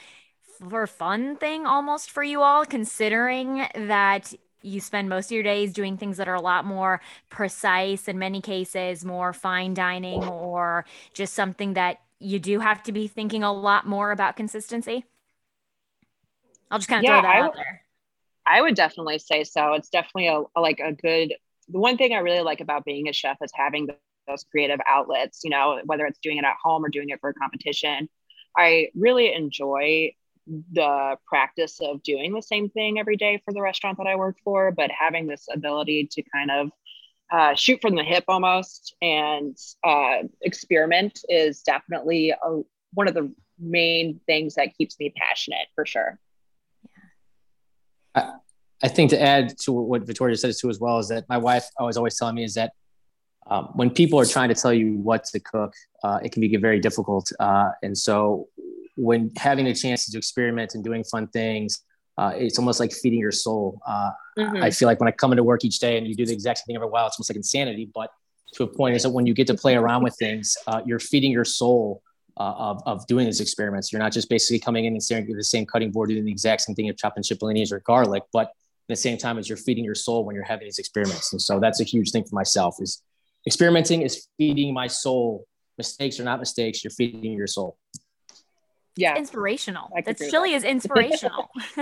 for 0.68 0.86
fun 0.86 1.36
thing 1.36 1.66
almost 1.66 2.10
for 2.10 2.22
you 2.22 2.40
all, 2.40 2.64
considering 2.64 3.66
that 3.74 4.32
you 4.62 4.80
spend 4.80 5.08
most 5.08 5.26
of 5.26 5.32
your 5.32 5.42
days 5.42 5.72
doing 5.72 5.96
things 5.96 6.16
that 6.16 6.28
are 6.28 6.34
a 6.34 6.40
lot 6.40 6.64
more 6.64 7.00
precise 7.28 8.08
in 8.08 8.18
many 8.18 8.40
cases 8.40 9.04
more 9.04 9.32
fine 9.32 9.74
dining 9.74 10.22
or 10.24 10.84
just 11.14 11.34
something 11.34 11.74
that 11.74 12.00
you 12.18 12.38
do 12.38 12.60
have 12.60 12.82
to 12.82 12.92
be 12.92 13.08
thinking 13.08 13.42
a 13.42 13.52
lot 13.52 13.86
more 13.86 14.10
about 14.10 14.36
consistency 14.36 15.04
i'll 16.70 16.78
just 16.78 16.88
kind 16.88 17.00
of 17.00 17.04
yeah, 17.04 17.20
throw 17.20 17.22
that 17.22 17.36
I 17.36 17.40
out 17.40 17.54
there 17.54 17.79
i 18.50 18.60
would 18.60 18.74
definitely 18.74 19.18
say 19.18 19.44
so 19.44 19.74
it's 19.74 19.90
definitely 19.90 20.28
a, 20.28 20.42
a, 20.56 20.60
like 20.60 20.80
a 20.80 20.92
good 20.92 21.34
the 21.68 21.78
one 21.78 21.96
thing 21.96 22.12
i 22.12 22.18
really 22.18 22.42
like 22.42 22.60
about 22.60 22.84
being 22.84 23.08
a 23.08 23.12
chef 23.12 23.36
is 23.42 23.52
having 23.54 23.88
those 24.28 24.44
creative 24.50 24.80
outlets 24.86 25.40
you 25.44 25.50
know 25.50 25.80
whether 25.84 26.06
it's 26.06 26.18
doing 26.18 26.38
it 26.38 26.44
at 26.44 26.56
home 26.62 26.84
or 26.84 26.88
doing 26.88 27.08
it 27.10 27.20
for 27.20 27.30
a 27.30 27.34
competition 27.34 28.08
i 28.56 28.88
really 28.94 29.32
enjoy 29.32 30.12
the 30.72 31.16
practice 31.26 31.78
of 31.80 32.02
doing 32.02 32.32
the 32.32 32.42
same 32.42 32.68
thing 32.70 32.98
every 32.98 33.16
day 33.16 33.40
for 33.44 33.52
the 33.52 33.60
restaurant 33.60 33.98
that 33.98 34.06
I 34.06 34.16
work 34.16 34.36
for, 34.42 34.72
but 34.72 34.90
having 34.90 35.26
this 35.26 35.46
ability 35.52 36.08
to 36.12 36.22
kind 36.34 36.50
of 36.50 36.70
uh, 37.30 37.54
shoot 37.54 37.80
from 37.80 37.94
the 37.94 38.02
hip 38.02 38.24
almost 38.26 38.96
and 39.00 39.56
uh, 39.84 40.18
experiment 40.40 41.20
is 41.28 41.62
definitely 41.62 42.30
a, 42.30 42.60
one 42.94 43.06
of 43.06 43.14
the 43.14 43.32
main 43.58 44.20
things 44.26 44.54
that 44.56 44.74
keeps 44.76 44.98
me 44.98 45.12
passionate 45.16 45.68
for 45.74 45.86
sure. 45.86 46.18
I, 48.14 48.32
I 48.82 48.88
think 48.88 49.10
to 49.10 49.20
add 49.20 49.58
to 49.60 49.72
what 49.72 50.06
Victoria 50.06 50.36
said 50.36 50.54
too 50.58 50.70
as 50.70 50.80
well 50.80 50.98
is 50.98 51.08
that 51.08 51.28
my 51.28 51.38
wife 51.38 51.66
always 51.78 51.96
always 51.96 52.16
telling 52.18 52.34
me 52.34 52.44
is 52.44 52.54
that 52.54 52.72
um, 53.46 53.70
when 53.74 53.90
people 53.90 54.18
are 54.18 54.26
trying 54.26 54.48
to 54.48 54.54
tell 54.54 54.72
you 54.72 54.94
what 54.94 55.24
to 55.24 55.40
cook, 55.40 55.74
uh, 56.04 56.20
it 56.22 56.32
can 56.32 56.40
be 56.40 56.56
very 56.56 56.78
difficult. 56.78 57.32
Uh, 57.40 57.70
and 57.82 57.96
so 57.96 58.48
when 58.96 59.30
having 59.36 59.66
a 59.66 59.74
chance 59.74 60.06
to 60.06 60.16
experiment 60.16 60.74
and 60.74 60.84
doing 60.84 61.02
fun 61.04 61.26
things, 61.28 61.82
uh, 62.18 62.32
it's 62.34 62.58
almost 62.58 62.80
like 62.80 62.92
feeding 62.92 63.18
your 63.18 63.32
soul. 63.32 63.80
Uh, 63.86 64.10
mm-hmm. 64.38 64.62
I 64.62 64.70
feel 64.70 64.86
like 64.86 65.00
when 65.00 65.08
I 65.08 65.12
come 65.12 65.32
into 65.32 65.42
work 65.42 65.64
each 65.64 65.78
day 65.78 65.96
and 65.96 66.06
you 66.06 66.14
do 66.14 66.26
the 66.26 66.32
exact 66.32 66.58
same 66.58 66.64
thing 66.66 66.76
every 66.76 66.88
while, 66.88 67.06
it's 67.06 67.16
almost 67.18 67.30
like 67.30 67.36
insanity. 67.36 67.90
But 67.92 68.10
to 68.54 68.64
a 68.64 68.66
point 68.66 68.94
is 68.94 69.02
that 69.04 69.10
when 69.10 69.26
you 69.26 69.34
get 69.34 69.46
to 69.46 69.54
play 69.54 69.74
around 69.74 70.02
with 70.02 70.16
things, 70.18 70.56
uh, 70.66 70.82
you're 70.84 70.98
feeding 70.98 71.32
your 71.32 71.44
soul 71.44 72.02
uh, 72.36 72.54
of, 72.56 72.82
of 72.86 73.06
doing 73.06 73.26
these 73.26 73.40
experiments. 73.40 73.92
You're 73.92 74.00
not 74.00 74.12
just 74.12 74.28
basically 74.28 74.58
coming 74.58 74.84
in 74.84 74.92
and 74.92 75.02
staring 75.02 75.28
at 75.28 75.36
the 75.36 75.44
same 75.44 75.66
cutting 75.66 75.90
board, 75.90 76.10
doing 76.10 76.24
the 76.24 76.30
exact 76.30 76.62
same 76.62 76.74
thing 76.74 76.88
of 76.88 76.96
chopping 76.96 77.22
cipollinis 77.22 77.72
or 77.72 77.80
garlic, 77.80 78.22
but 78.32 78.46
at 78.48 78.54
the 78.88 78.96
same 78.96 79.18
time 79.18 79.38
as 79.38 79.48
you're 79.48 79.58
feeding 79.58 79.84
your 79.84 79.94
soul 79.94 80.24
when 80.24 80.34
you're 80.34 80.44
having 80.44 80.66
these 80.66 80.78
experiments. 80.78 81.32
And 81.32 81.40
so 81.40 81.60
that's 81.60 81.80
a 81.80 81.84
huge 81.84 82.10
thing 82.10 82.24
for 82.24 82.34
myself 82.34 82.76
is 82.80 83.02
experimenting 83.46 84.02
is 84.02 84.28
feeding 84.36 84.74
my 84.74 84.86
soul. 84.86 85.46
Mistakes 85.78 86.20
are 86.20 86.24
not 86.24 86.40
mistakes. 86.40 86.84
You're 86.84 86.90
feeding 86.90 87.32
your 87.32 87.46
soul. 87.46 87.78
Yeah. 88.96 89.16
inspirational. 89.16 89.88
I 89.96 90.02
could 90.02 90.16
That's 90.16 90.22
agree 90.22 90.30
chili 90.30 90.52
is 90.54 90.64
inspirational. 90.64 91.48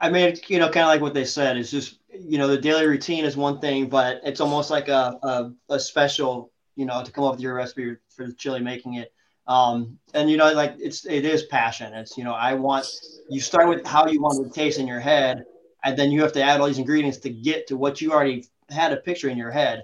I 0.00 0.10
mean, 0.10 0.28
it's, 0.28 0.48
you 0.48 0.58
know, 0.58 0.68
kind 0.68 0.84
of 0.84 0.88
like 0.88 1.00
what 1.00 1.14
they 1.14 1.24
said. 1.24 1.56
It's 1.56 1.70
just, 1.70 1.98
you 2.12 2.38
know, 2.38 2.46
the 2.46 2.58
daily 2.58 2.86
routine 2.86 3.24
is 3.24 3.36
one 3.36 3.60
thing, 3.60 3.88
but 3.88 4.20
it's 4.24 4.40
almost 4.40 4.70
like 4.70 4.88
a, 4.88 5.18
a, 5.22 5.50
a 5.70 5.80
special, 5.80 6.52
you 6.78 6.86
know, 6.86 7.02
to 7.02 7.10
come 7.10 7.24
up 7.24 7.32
with 7.32 7.40
your 7.40 7.54
recipe 7.54 7.96
for 8.08 8.26
the 8.26 8.32
chili 8.32 8.60
making 8.60 8.94
it. 8.94 9.12
Um, 9.48 9.98
and 10.14 10.30
you 10.30 10.36
know, 10.36 10.52
like 10.52 10.76
it's 10.78 11.04
it 11.06 11.24
is 11.24 11.42
passion. 11.44 11.92
It's 11.92 12.16
you 12.16 12.22
know, 12.22 12.34
I 12.34 12.54
want 12.54 12.86
you 13.28 13.40
start 13.40 13.68
with 13.68 13.84
how 13.84 14.06
you 14.06 14.20
want 14.22 14.38
it 14.46 14.48
to 14.48 14.54
taste 14.54 14.78
in 14.78 14.86
your 14.86 15.00
head, 15.00 15.44
and 15.84 15.98
then 15.98 16.12
you 16.12 16.22
have 16.22 16.32
to 16.34 16.42
add 16.42 16.60
all 16.60 16.68
these 16.68 16.78
ingredients 16.78 17.18
to 17.18 17.30
get 17.30 17.66
to 17.66 17.76
what 17.76 18.00
you 18.00 18.12
already 18.12 18.46
had 18.70 18.92
a 18.92 18.96
picture 18.96 19.28
in 19.28 19.36
your 19.36 19.50
head. 19.50 19.82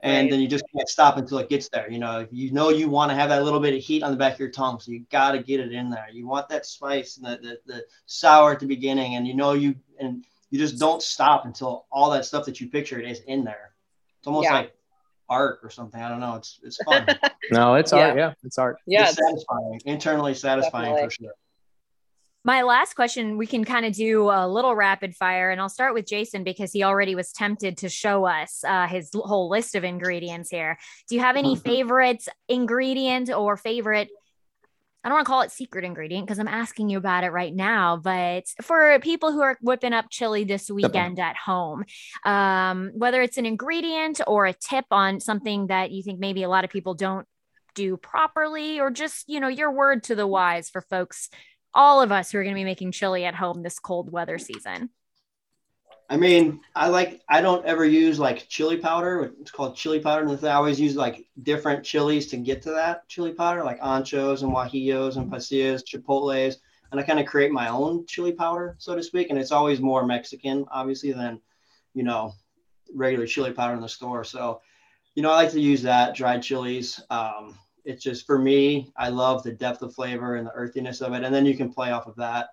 And 0.00 0.26
Right. 0.26 0.30
then 0.30 0.40
you 0.40 0.46
just 0.46 0.64
can't 0.76 0.88
stop 0.88 1.16
until 1.16 1.38
it 1.38 1.48
gets 1.48 1.68
there. 1.70 1.90
You 1.90 1.98
know, 1.98 2.24
you 2.30 2.52
know 2.52 2.68
you 2.68 2.88
want 2.88 3.10
to 3.10 3.16
have 3.16 3.30
that 3.30 3.42
little 3.42 3.58
bit 3.58 3.74
of 3.74 3.80
heat 3.80 4.04
on 4.04 4.12
the 4.12 4.16
back 4.16 4.34
of 4.34 4.38
your 4.38 4.50
tongue, 4.50 4.78
so 4.78 4.92
you 4.92 5.04
got 5.10 5.32
to 5.32 5.42
get 5.42 5.58
it 5.58 5.72
in 5.72 5.90
there. 5.90 6.06
You 6.12 6.28
want 6.28 6.48
that 6.50 6.66
spice 6.66 7.16
and 7.16 7.26
the, 7.26 7.36
the 7.42 7.58
the 7.66 7.84
sour 8.06 8.52
at 8.52 8.60
the 8.60 8.66
beginning, 8.66 9.16
and 9.16 9.26
you 9.26 9.34
know 9.34 9.54
you 9.54 9.74
and 9.98 10.24
you 10.50 10.58
just 10.60 10.78
don't 10.78 11.02
stop 11.02 11.46
until 11.46 11.86
all 11.90 12.10
that 12.10 12.24
stuff 12.24 12.44
that 12.44 12.60
you 12.60 12.68
pictured 12.68 13.04
is 13.04 13.20
in 13.26 13.42
there. 13.42 13.72
It's 14.20 14.26
almost 14.28 14.44
Yeah. 14.44 14.54
like 14.54 14.77
art 15.28 15.60
or 15.62 15.70
something. 15.70 16.00
I 16.00 16.08
don't 16.08 16.20
know. 16.20 16.36
It's 16.36 16.58
it's 16.62 16.82
fun. 16.84 17.06
No, 17.50 17.74
it's 17.76 17.92
Yeah. 17.92 18.08
art. 18.08 18.18
Yeah, 18.18 18.32
it's 18.44 18.58
art. 18.58 18.76
yeah. 18.86 19.08
it's 19.08 19.16
satisfying, 19.16 19.80
internally 19.86 20.34
satisfying 20.34 21.02
for 21.02 21.10
sure. 21.10 21.32
My 22.44 22.62
last 22.62 22.94
question, 22.94 23.36
we 23.36 23.46
can 23.46 23.64
kind 23.64 23.84
of 23.84 23.92
do 23.94 24.30
a 24.30 24.46
little 24.46 24.74
rapid 24.74 25.14
fire, 25.16 25.50
and 25.50 25.60
I'll 25.60 25.68
start 25.68 25.92
with 25.92 26.06
Jason 26.06 26.44
because 26.44 26.72
he 26.72 26.82
already 26.82 27.14
was 27.14 27.32
tempted 27.32 27.78
to 27.78 27.88
show 27.88 28.26
us 28.26 28.62
uh, 28.64 28.86
his 28.86 29.10
whole 29.14 29.48
list 29.50 29.74
of 29.74 29.82
ingredients 29.84 30.50
here. 30.50 30.78
Do 31.08 31.14
you 31.14 31.20
have 31.20 31.36
any 31.36 31.56
favorite 31.70 32.26
ingredient 32.48 33.30
or 33.30 33.56
favorite? 33.56 34.08
I 35.08 35.10
don't 35.10 35.16
want 35.16 35.26
to 35.26 35.30
call 35.30 35.40
it 35.40 35.52
secret 35.52 35.86
ingredient 35.86 36.26
because 36.26 36.38
I'm 36.38 36.46
asking 36.46 36.90
you 36.90 36.98
about 36.98 37.24
it 37.24 37.30
right 37.30 37.54
now, 37.54 37.96
but 37.96 38.44
for 38.60 38.98
people 38.98 39.32
who 39.32 39.40
are 39.40 39.56
whipping 39.62 39.94
up 39.94 40.10
chili 40.10 40.44
this 40.44 40.70
weekend 40.70 41.18
at 41.18 41.34
home, 41.34 41.86
um, 42.26 42.90
whether 42.92 43.22
it's 43.22 43.38
an 43.38 43.46
ingredient 43.46 44.20
or 44.26 44.44
a 44.44 44.52
tip 44.52 44.84
on 44.90 45.20
something 45.20 45.68
that 45.68 45.92
you 45.92 46.02
think 46.02 46.20
maybe 46.20 46.42
a 46.42 46.48
lot 46.50 46.64
of 46.64 46.70
people 46.70 46.92
don't 46.92 47.26
do 47.74 47.96
properly, 47.96 48.80
or 48.80 48.90
just, 48.90 49.26
you 49.30 49.40
know, 49.40 49.48
your 49.48 49.72
word 49.72 50.02
to 50.02 50.14
the 50.14 50.26
wise 50.26 50.68
for 50.68 50.82
folks 50.82 51.30
all 51.72 52.02
of 52.02 52.12
us 52.12 52.30
who 52.30 52.36
are 52.36 52.42
going 52.42 52.54
to 52.54 52.60
be 52.60 52.64
making 52.64 52.92
chili 52.92 53.24
at 53.24 53.34
home 53.34 53.62
this 53.62 53.78
cold 53.78 54.12
weather 54.12 54.36
season. 54.36 54.90
I 56.10 56.16
mean, 56.16 56.60
I 56.74 56.88
like 56.88 57.20
I 57.28 57.42
don't 57.42 57.66
ever 57.66 57.84
use 57.84 58.18
like 58.18 58.48
chili 58.48 58.78
powder. 58.78 59.32
It's 59.40 59.50
called 59.50 59.76
chili 59.76 60.00
powder, 60.00 60.26
and 60.26 60.44
I 60.44 60.52
always 60.52 60.80
use 60.80 60.96
like 60.96 61.26
different 61.42 61.84
chilies 61.84 62.28
to 62.28 62.38
get 62.38 62.62
to 62.62 62.70
that 62.70 63.06
chili 63.08 63.32
powder, 63.32 63.62
like 63.62 63.80
anchos 63.80 64.42
and 64.42 64.52
guajillos 64.52 65.16
and 65.16 65.30
pasillas, 65.30 65.82
chipotles, 65.84 66.56
and 66.90 67.00
I 67.00 67.02
kind 67.02 67.20
of 67.20 67.26
create 67.26 67.52
my 67.52 67.68
own 67.68 68.06
chili 68.06 68.32
powder, 68.32 68.74
so 68.78 68.94
to 68.94 69.02
speak. 69.02 69.28
And 69.28 69.38
it's 69.38 69.52
always 69.52 69.80
more 69.80 70.06
Mexican, 70.06 70.64
obviously, 70.70 71.12
than 71.12 71.40
you 71.92 72.04
know 72.04 72.32
regular 72.94 73.26
chili 73.26 73.52
powder 73.52 73.74
in 73.74 73.82
the 73.82 73.88
store. 73.88 74.24
So, 74.24 74.62
you 75.14 75.22
know, 75.22 75.30
I 75.30 75.34
like 75.34 75.52
to 75.52 75.60
use 75.60 75.82
that 75.82 76.14
dried 76.14 76.42
chilies. 76.42 77.02
Um, 77.10 77.58
it's 77.84 78.02
just 78.02 78.24
for 78.24 78.38
me, 78.38 78.90
I 78.96 79.10
love 79.10 79.42
the 79.42 79.52
depth 79.52 79.82
of 79.82 79.94
flavor 79.94 80.36
and 80.36 80.46
the 80.46 80.52
earthiness 80.52 81.02
of 81.02 81.12
it, 81.12 81.22
and 81.22 81.34
then 81.34 81.44
you 81.44 81.54
can 81.54 81.70
play 81.70 81.90
off 81.90 82.06
of 82.06 82.16
that. 82.16 82.48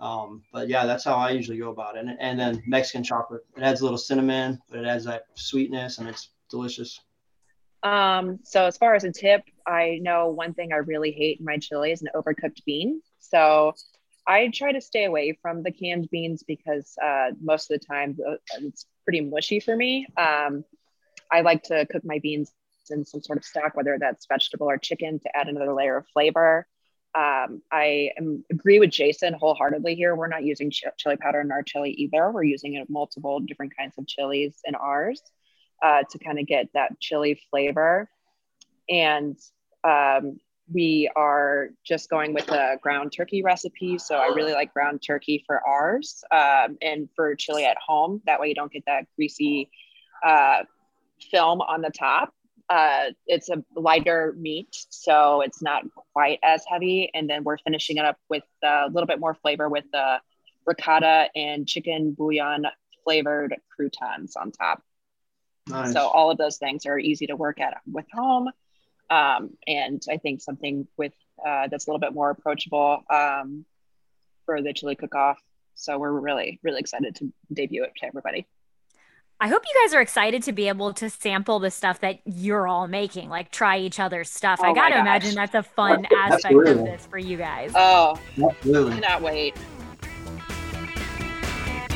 Um, 0.00 0.42
but 0.52 0.68
yeah, 0.68 0.86
that's 0.86 1.04
how 1.04 1.16
I 1.16 1.30
usually 1.30 1.58
go 1.58 1.70
about 1.70 1.96
it. 1.96 2.00
And, 2.00 2.16
and 2.20 2.38
then 2.38 2.62
Mexican 2.66 3.04
chocolate, 3.04 3.42
it 3.56 3.62
adds 3.62 3.80
a 3.80 3.84
little 3.84 3.98
cinnamon, 3.98 4.60
but 4.70 4.80
it 4.80 4.86
adds 4.86 5.04
that 5.04 5.24
sweetness 5.34 5.98
and 5.98 6.08
it's 6.08 6.30
delicious. 6.50 7.00
Um, 7.82 8.40
so 8.42 8.64
as 8.66 8.76
far 8.76 8.94
as 8.94 9.04
a 9.04 9.12
tip, 9.12 9.42
I 9.66 9.98
know 10.02 10.28
one 10.28 10.54
thing 10.54 10.72
I 10.72 10.76
really 10.76 11.12
hate 11.12 11.38
in 11.38 11.44
my 11.44 11.58
chili 11.58 11.92
is 11.92 12.02
an 12.02 12.08
overcooked 12.14 12.64
bean. 12.64 13.00
So 13.20 13.74
I 14.26 14.50
try 14.52 14.72
to 14.72 14.80
stay 14.80 15.04
away 15.04 15.38
from 15.40 15.62
the 15.62 15.70
canned 15.70 16.10
beans 16.10 16.42
because 16.42 16.94
uh, 17.02 17.30
most 17.40 17.70
of 17.70 17.78
the 17.78 17.86
time 17.86 18.18
uh, 18.26 18.34
it's 18.60 18.86
pretty 19.04 19.20
mushy 19.20 19.60
for 19.60 19.76
me. 19.76 20.06
Um, 20.16 20.64
I 21.30 21.42
like 21.42 21.62
to 21.64 21.86
cook 21.86 22.02
my 22.04 22.18
beans 22.18 22.52
in 22.90 23.04
some 23.04 23.22
sort 23.22 23.38
of 23.38 23.44
stock, 23.44 23.76
whether 23.76 23.96
that's 24.00 24.26
vegetable 24.26 24.68
or 24.68 24.78
chicken, 24.78 25.20
to 25.20 25.36
add 25.36 25.48
another 25.48 25.72
layer 25.72 25.96
of 25.96 26.06
flavor. 26.08 26.66
Um, 27.16 27.62
I 27.72 28.10
am, 28.18 28.44
agree 28.50 28.78
with 28.78 28.90
Jason 28.90 29.32
wholeheartedly 29.32 29.94
here. 29.94 30.14
We're 30.14 30.26
not 30.26 30.44
using 30.44 30.70
ch- 30.70 30.84
chili 30.98 31.16
powder 31.16 31.40
in 31.40 31.50
our 31.50 31.62
chili 31.62 31.92
either. 31.92 32.30
We're 32.30 32.42
using 32.44 32.84
multiple 32.90 33.40
different 33.40 33.74
kinds 33.76 33.94
of 33.96 34.06
chilies 34.06 34.58
in 34.66 34.74
ours 34.74 35.22
uh, 35.82 36.02
to 36.10 36.18
kind 36.18 36.38
of 36.38 36.46
get 36.46 36.68
that 36.74 37.00
chili 37.00 37.40
flavor. 37.50 38.10
And 38.90 39.38
um, 39.82 40.38
we 40.72 41.10
are 41.16 41.68
just 41.86 42.10
going 42.10 42.34
with 42.34 42.50
a 42.50 42.76
ground 42.82 43.12
turkey 43.16 43.42
recipe. 43.42 43.96
So 43.96 44.16
I 44.16 44.34
really 44.34 44.52
like 44.52 44.74
ground 44.74 45.02
turkey 45.06 45.42
for 45.46 45.66
ours 45.66 46.22
um, 46.30 46.76
and 46.82 47.08
for 47.16 47.34
chili 47.34 47.64
at 47.64 47.78
home. 47.84 48.20
That 48.26 48.40
way 48.40 48.48
you 48.48 48.54
don't 48.54 48.72
get 48.72 48.84
that 48.86 49.06
greasy 49.16 49.70
uh, 50.22 50.64
film 51.30 51.62
on 51.62 51.80
the 51.80 51.90
top. 51.90 52.34
Uh, 52.68 53.10
it's 53.26 53.48
a 53.48 53.62
lighter 53.76 54.34
meat, 54.38 54.74
so 54.90 55.40
it's 55.40 55.62
not 55.62 55.84
quite 56.12 56.40
as 56.42 56.64
heavy. 56.68 57.10
And 57.14 57.30
then 57.30 57.44
we're 57.44 57.58
finishing 57.58 57.96
it 57.96 58.04
up 58.04 58.18
with 58.28 58.42
a 58.62 58.88
little 58.90 59.06
bit 59.06 59.20
more 59.20 59.34
flavor 59.34 59.68
with 59.68 59.84
the 59.92 60.20
ricotta 60.66 61.28
and 61.36 61.66
chicken 61.66 62.12
bouillon 62.12 62.66
flavored 63.04 63.54
croutons 63.74 64.34
on 64.34 64.50
top. 64.50 64.82
Nice. 65.68 65.92
So 65.92 66.08
all 66.08 66.30
of 66.30 66.38
those 66.38 66.58
things 66.58 66.86
are 66.86 66.98
easy 66.98 67.26
to 67.28 67.36
work 67.36 67.60
at 67.60 67.78
with 67.90 68.06
home. 68.12 68.50
Um, 69.10 69.50
and 69.66 70.02
I 70.10 70.16
think 70.16 70.40
something 70.40 70.88
with 70.96 71.12
uh, 71.44 71.68
that's 71.68 71.86
a 71.86 71.90
little 71.90 72.00
bit 72.00 72.14
more 72.14 72.30
approachable 72.30 73.04
um, 73.10 73.64
for 74.44 74.62
the 74.62 74.72
chili 74.72 74.96
cook-off. 74.96 75.40
So 75.74 75.98
we're 75.98 76.10
really, 76.10 76.58
really 76.62 76.80
excited 76.80 77.14
to 77.16 77.32
debut 77.52 77.84
it 77.84 77.92
to 77.98 78.06
everybody. 78.06 78.46
I 79.38 79.48
hope 79.48 79.62
you 79.66 79.82
guys 79.84 79.92
are 79.92 80.00
excited 80.00 80.42
to 80.44 80.52
be 80.52 80.66
able 80.68 80.94
to 80.94 81.10
sample 81.10 81.58
the 81.58 81.70
stuff 81.70 82.00
that 82.00 82.20
you're 82.24 82.66
all 82.66 82.88
making, 82.88 83.28
like 83.28 83.50
try 83.50 83.78
each 83.78 84.00
other's 84.00 84.30
stuff. 84.30 84.60
Oh 84.62 84.70
I 84.70 84.72
got 84.72 84.88
to 84.88 84.98
imagine 84.98 85.34
that's 85.34 85.54
a 85.54 85.62
fun 85.62 86.06
aspect 86.16 86.54
of 86.54 86.78
this 86.78 87.04
for 87.04 87.18
you 87.18 87.36
guys. 87.36 87.70
Oh, 87.74 88.18
Absolutely. 88.42 88.94
cannot 88.94 89.20
wait. 89.20 89.54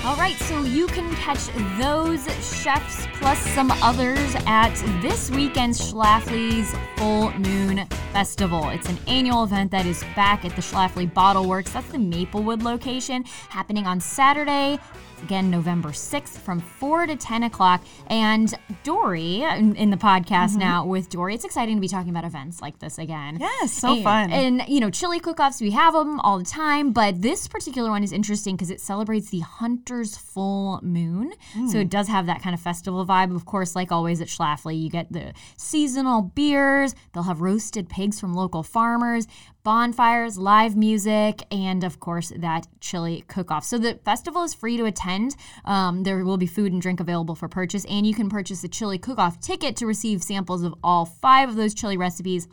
All 0.04 0.16
right, 0.16 0.36
so 0.36 0.62
you 0.62 0.86
can 0.86 1.14
catch 1.16 1.46
those 1.78 2.24
chefs 2.62 3.06
plus 3.20 3.38
some 3.38 3.70
others 3.82 4.34
at 4.46 4.74
this 5.02 5.30
weekend's 5.30 5.78
Schlafly's 5.78 6.74
Full 6.96 7.30
Moon 7.38 7.86
Festival. 8.12 8.68
It's 8.70 8.88
an 8.88 8.98
annual 9.06 9.44
event 9.44 9.70
that 9.72 9.84
is 9.84 10.02
back 10.16 10.44
at 10.44 10.56
the 10.56 10.62
Schlafly 10.62 11.12
Bottle 11.12 11.46
Works. 11.46 11.72
That's 11.72 11.88
the 11.88 11.98
Maplewood 11.98 12.62
location, 12.62 13.24
happening 13.50 13.86
on 13.86 14.00
Saturday, 14.00 14.78
again, 15.22 15.50
November 15.50 15.90
6th 15.90 16.38
from 16.38 16.60
4 16.60 17.06
to 17.06 17.16
10 17.16 17.42
o'clock. 17.44 17.82
And 18.08 18.52
Dory, 18.84 19.42
in, 19.42 19.76
in 19.76 19.90
the 19.90 19.96
podcast 19.96 20.56
now 20.56 20.84
with 20.86 21.08
Dory, 21.10 21.34
it's 21.34 21.44
exciting 21.44 21.76
to 21.76 21.80
be 21.80 21.88
talking 21.88 22.10
about 22.10 22.24
events 22.24 22.60
like 22.62 22.78
this 22.78 22.98
again. 22.98 23.38
Yes, 23.40 23.72
so 23.72 23.94
and, 23.94 24.04
fun. 24.04 24.30
And 24.32 24.62
you 24.68 24.80
know, 24.80 24.90
chili 24.90 25.20
cook-offs, 25.20 25.60
we 25.60 25.70
have 25.72 25.94
them 25.94 26.20
all 26.20 26.38
the 26.38 26.44
time, 26.44 26.92
but 26.92 27.20
this 27.22 27.48
particular 27.48 27.90
one 27.90 28.02
is 28.02 28.12
interesting 28.12 28.56
because 28.56 28.70
it 28.70 28.80
celebrates 28.80 29.30
the 29.30 29.40
hunter's 29.40 30.16
full 30.16 30.80
moon. 30.82 31.32
So 31.52 31.60
Mm. 31.78 31.82
it 31.82 31.90
does 31.90 32.08
have 32.08 32.26
that 32.26 32.42
kind 32.42 32.54
of 32.54 32.60
festival 32.60 33.04
vibe. 33.06 33.34
Of 33.34 33.44
course, 33.44 33.74
like 33.76 33.90
always 33.92 34.20
at 34.20 34.28
Schlafly, 34.28 34.80
you 34.80 34.90
get 34.90 35.12
the 35.12 35.32
seasonal 35.56 36.22
beers. 36.22 36.94
They'll 37.12 37.24
have 37.24 37.40
roasted 37.40 37.88
pigs 37.88 38.18
from 38.20 38.34
local 38.34 38.62
farmers, 38.62 39.26
bonfires, 39.62 40.38
live 40.38 40.76
music, 40.76 41.42
and 41.50 41.84
of 41.84 42.00
course 42.00 42.32
that 42.36 42.66
chili 42.80 43.24
cook-off. 43.28 43.64
So 43.64 43.78
the 43.78 43.94
festival 44.04 44.42
is 44.42 44.54
free 44.54 44.76
to 44.76 44.84
attend. 44.84 45.36
Um, 45.64 46.02
there 46.02 46.24
will 46.24 46.38
be 46.38 46.46
food 46.46 46.72
and 46.72 46.80
drink 46.80 47.00
available 47.00 47.34
for 47.34 47.48
purchase, 47.48 47.84
and 47.86 48.06
you 48.06 48.14
can 48.14 48.28
purchase 48.28 48.64
a 48.64 48.68
chili 48.68 48.98
cook-off 48.98 49.40
ticket 49.40 49.76
to 49.76 49.86
receive 49.86 50.22
samples 50.22 50.62
of 50.62 50.74
all 50.82 51.04
five 51.04 51.48
of 51.48 51.56
those 51.56 51.74
chili 51.74 51.96
recipes 51.96 52.48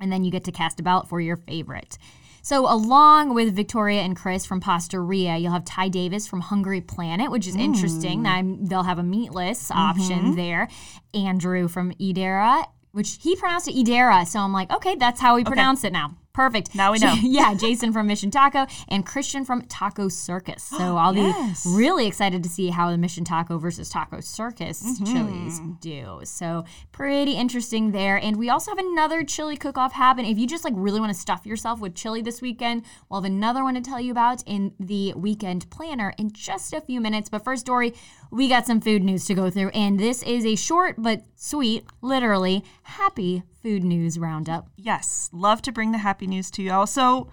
and 0.00 0.10
then 0.10 0.24
you 0.24 0.30
get 0.30 0.44
to 0.44 0.52
cast 0.52 0.80
a 0.80 0.82
ballot 0.82 1.08
for 1.08 1.20
your 1.20 1.36
favorite. 1.36 1.98
So, 2.42 2.72
along 2.72 3.34
with 3.34 3.54
Victoria 3.54 4.00
and 4.00 4.16
Chris 4.16 4.46
from 4.46 4.62
Pastaria, 4.62 5.36
you'll 5.36 5.52
have 5.52 5.66
Ty 5.66 5.90
Davis 5.90 6.26
from 6.26 6.40
Hungry 6.40 6.80
Planet, 6.80 7.30
which 7.30 7.46
is 7.46 7.54
interesting. 7.54 8.22
Now, 8.22 8.40
they'll 8.62 8.82
have 8.82 8.98
a 8.98 9.02
meatless 9.02 9.70
option 9.70 10.36
there. 10.36 10.68
Andrew 11.12 11.68
from 11.68 11.92
Idera, 11.94 12.64
which 12.92 13.18
he 13.20 13.36
pronounced 13.36 13.68
it 13.68 13.74
Idera. 13.74 14.26
So, 14.26 14.40
I'm 14.40 14.54
like, 14.54 14.72
okay, 14.72 14.94
that's 14.94 15.20
how 15.20 15.36
we 15.36 15.44
pronounce 15.44 15.84
it 15.84 15.92
now. 15.92 16.16
Perfect. 16.32 16.74
Now 16.76 16.92
we 16.92 16.98
know. 17.00 17.14
yeah, 17.22 17.54
Jason 17.54 17.92
from 17.92 18.06
Mission 18.06 18.30
Taco 18.30 18.66
and 18.88 19.04
Christian 19.04 19.44
from 19.44 19.62
Taco 19.62 20.08
Circus. 20.08 20.62
So 20.62 20.96
I'll 20.96 21.14
Yes. 21.16 21.64
be 21.66 21.70
really 21.74 22.06
excited 22.06 22.42
to 22.44 22.48
see 22.48 22.68
how 22.70 22.90
the 22.90 22.98
Mission 22.98 23.24
Taco 23.24 23.58
versus 23.58 23.88
Taco 23.88 24.20
Circus 24.20 24.80
Mm-hmm. 24.82 25.04
chilies 25.12 25.60
do. 25.80 26.20
So 26.24 26.64
pretty 26.92 27.32
interesting 27.32 27.90
there. 27.90 28.16
And 28.16 28.36
we 28.36 28.48
also 28.48 28.70
have 28.70 28.78
another 28.78 29.24
chili 29.24 29.56
cook-off 29.56 29.92
happen. 29.92 30.24
If 30.24 30.38
you 30.38 30.46
just 30.46 30.64
like 30.64 30.74
really 30.76 31.00
want 31.00 31.12
to 31.12 31.18
stuff 31.18 31.44
yourself 31.46 31.80
with 31.80 31.94
chili 31.96 32.22
this 32.22 32.40
weekend, 32.40 32.84
we'll 33.08 33.20
have 33.20 33.30
another 33.30 33.64
one 33.64 33.74
to 33.74 33.80
tell 33.80 34.00
you 34.00 34.12
about 34.12 34.42
in 34.46 34.72
the 34.78 35.12
weekend 35.14 35.68
planner 35.70 36.14
in 36.16 36.30
just 36.32 36.72
a 36.72 36.80
few 36.80 37.00
minutes. 37.00 37.28
But 37.28 37.42
first, 37.44 37.66
Dory, 37.66 37.92
we 38.30 38.48
got 38.48 38.66
some 38.66 38.80
food 38.80 39.02
news 39.02 39.24
to 39.26 39.34
go 39.34 39.50
through, 39.50 39.70
and 39.70 39.98
this 39.98 40.22
is 40.22 40.46
a 40.46 40.54
short 40.54 40.94
but 40.96 41.22
sweet, 41.34 41.84
literally 42.00 42.64
happy 42.84 43.42
food 43.62 43.84
news 43.84 44.18
roundup. 44.18 44.68
Yes, 44.76 45.28
love 45.32 45.62
to 45.62 45.72
bring 45.72 45.92
the 45.92 45.98
happy 45.98 46.26
news 46.26 46.50
to 46.52 46.62
y'all. 46.62 46.86
So, 46.86 47.28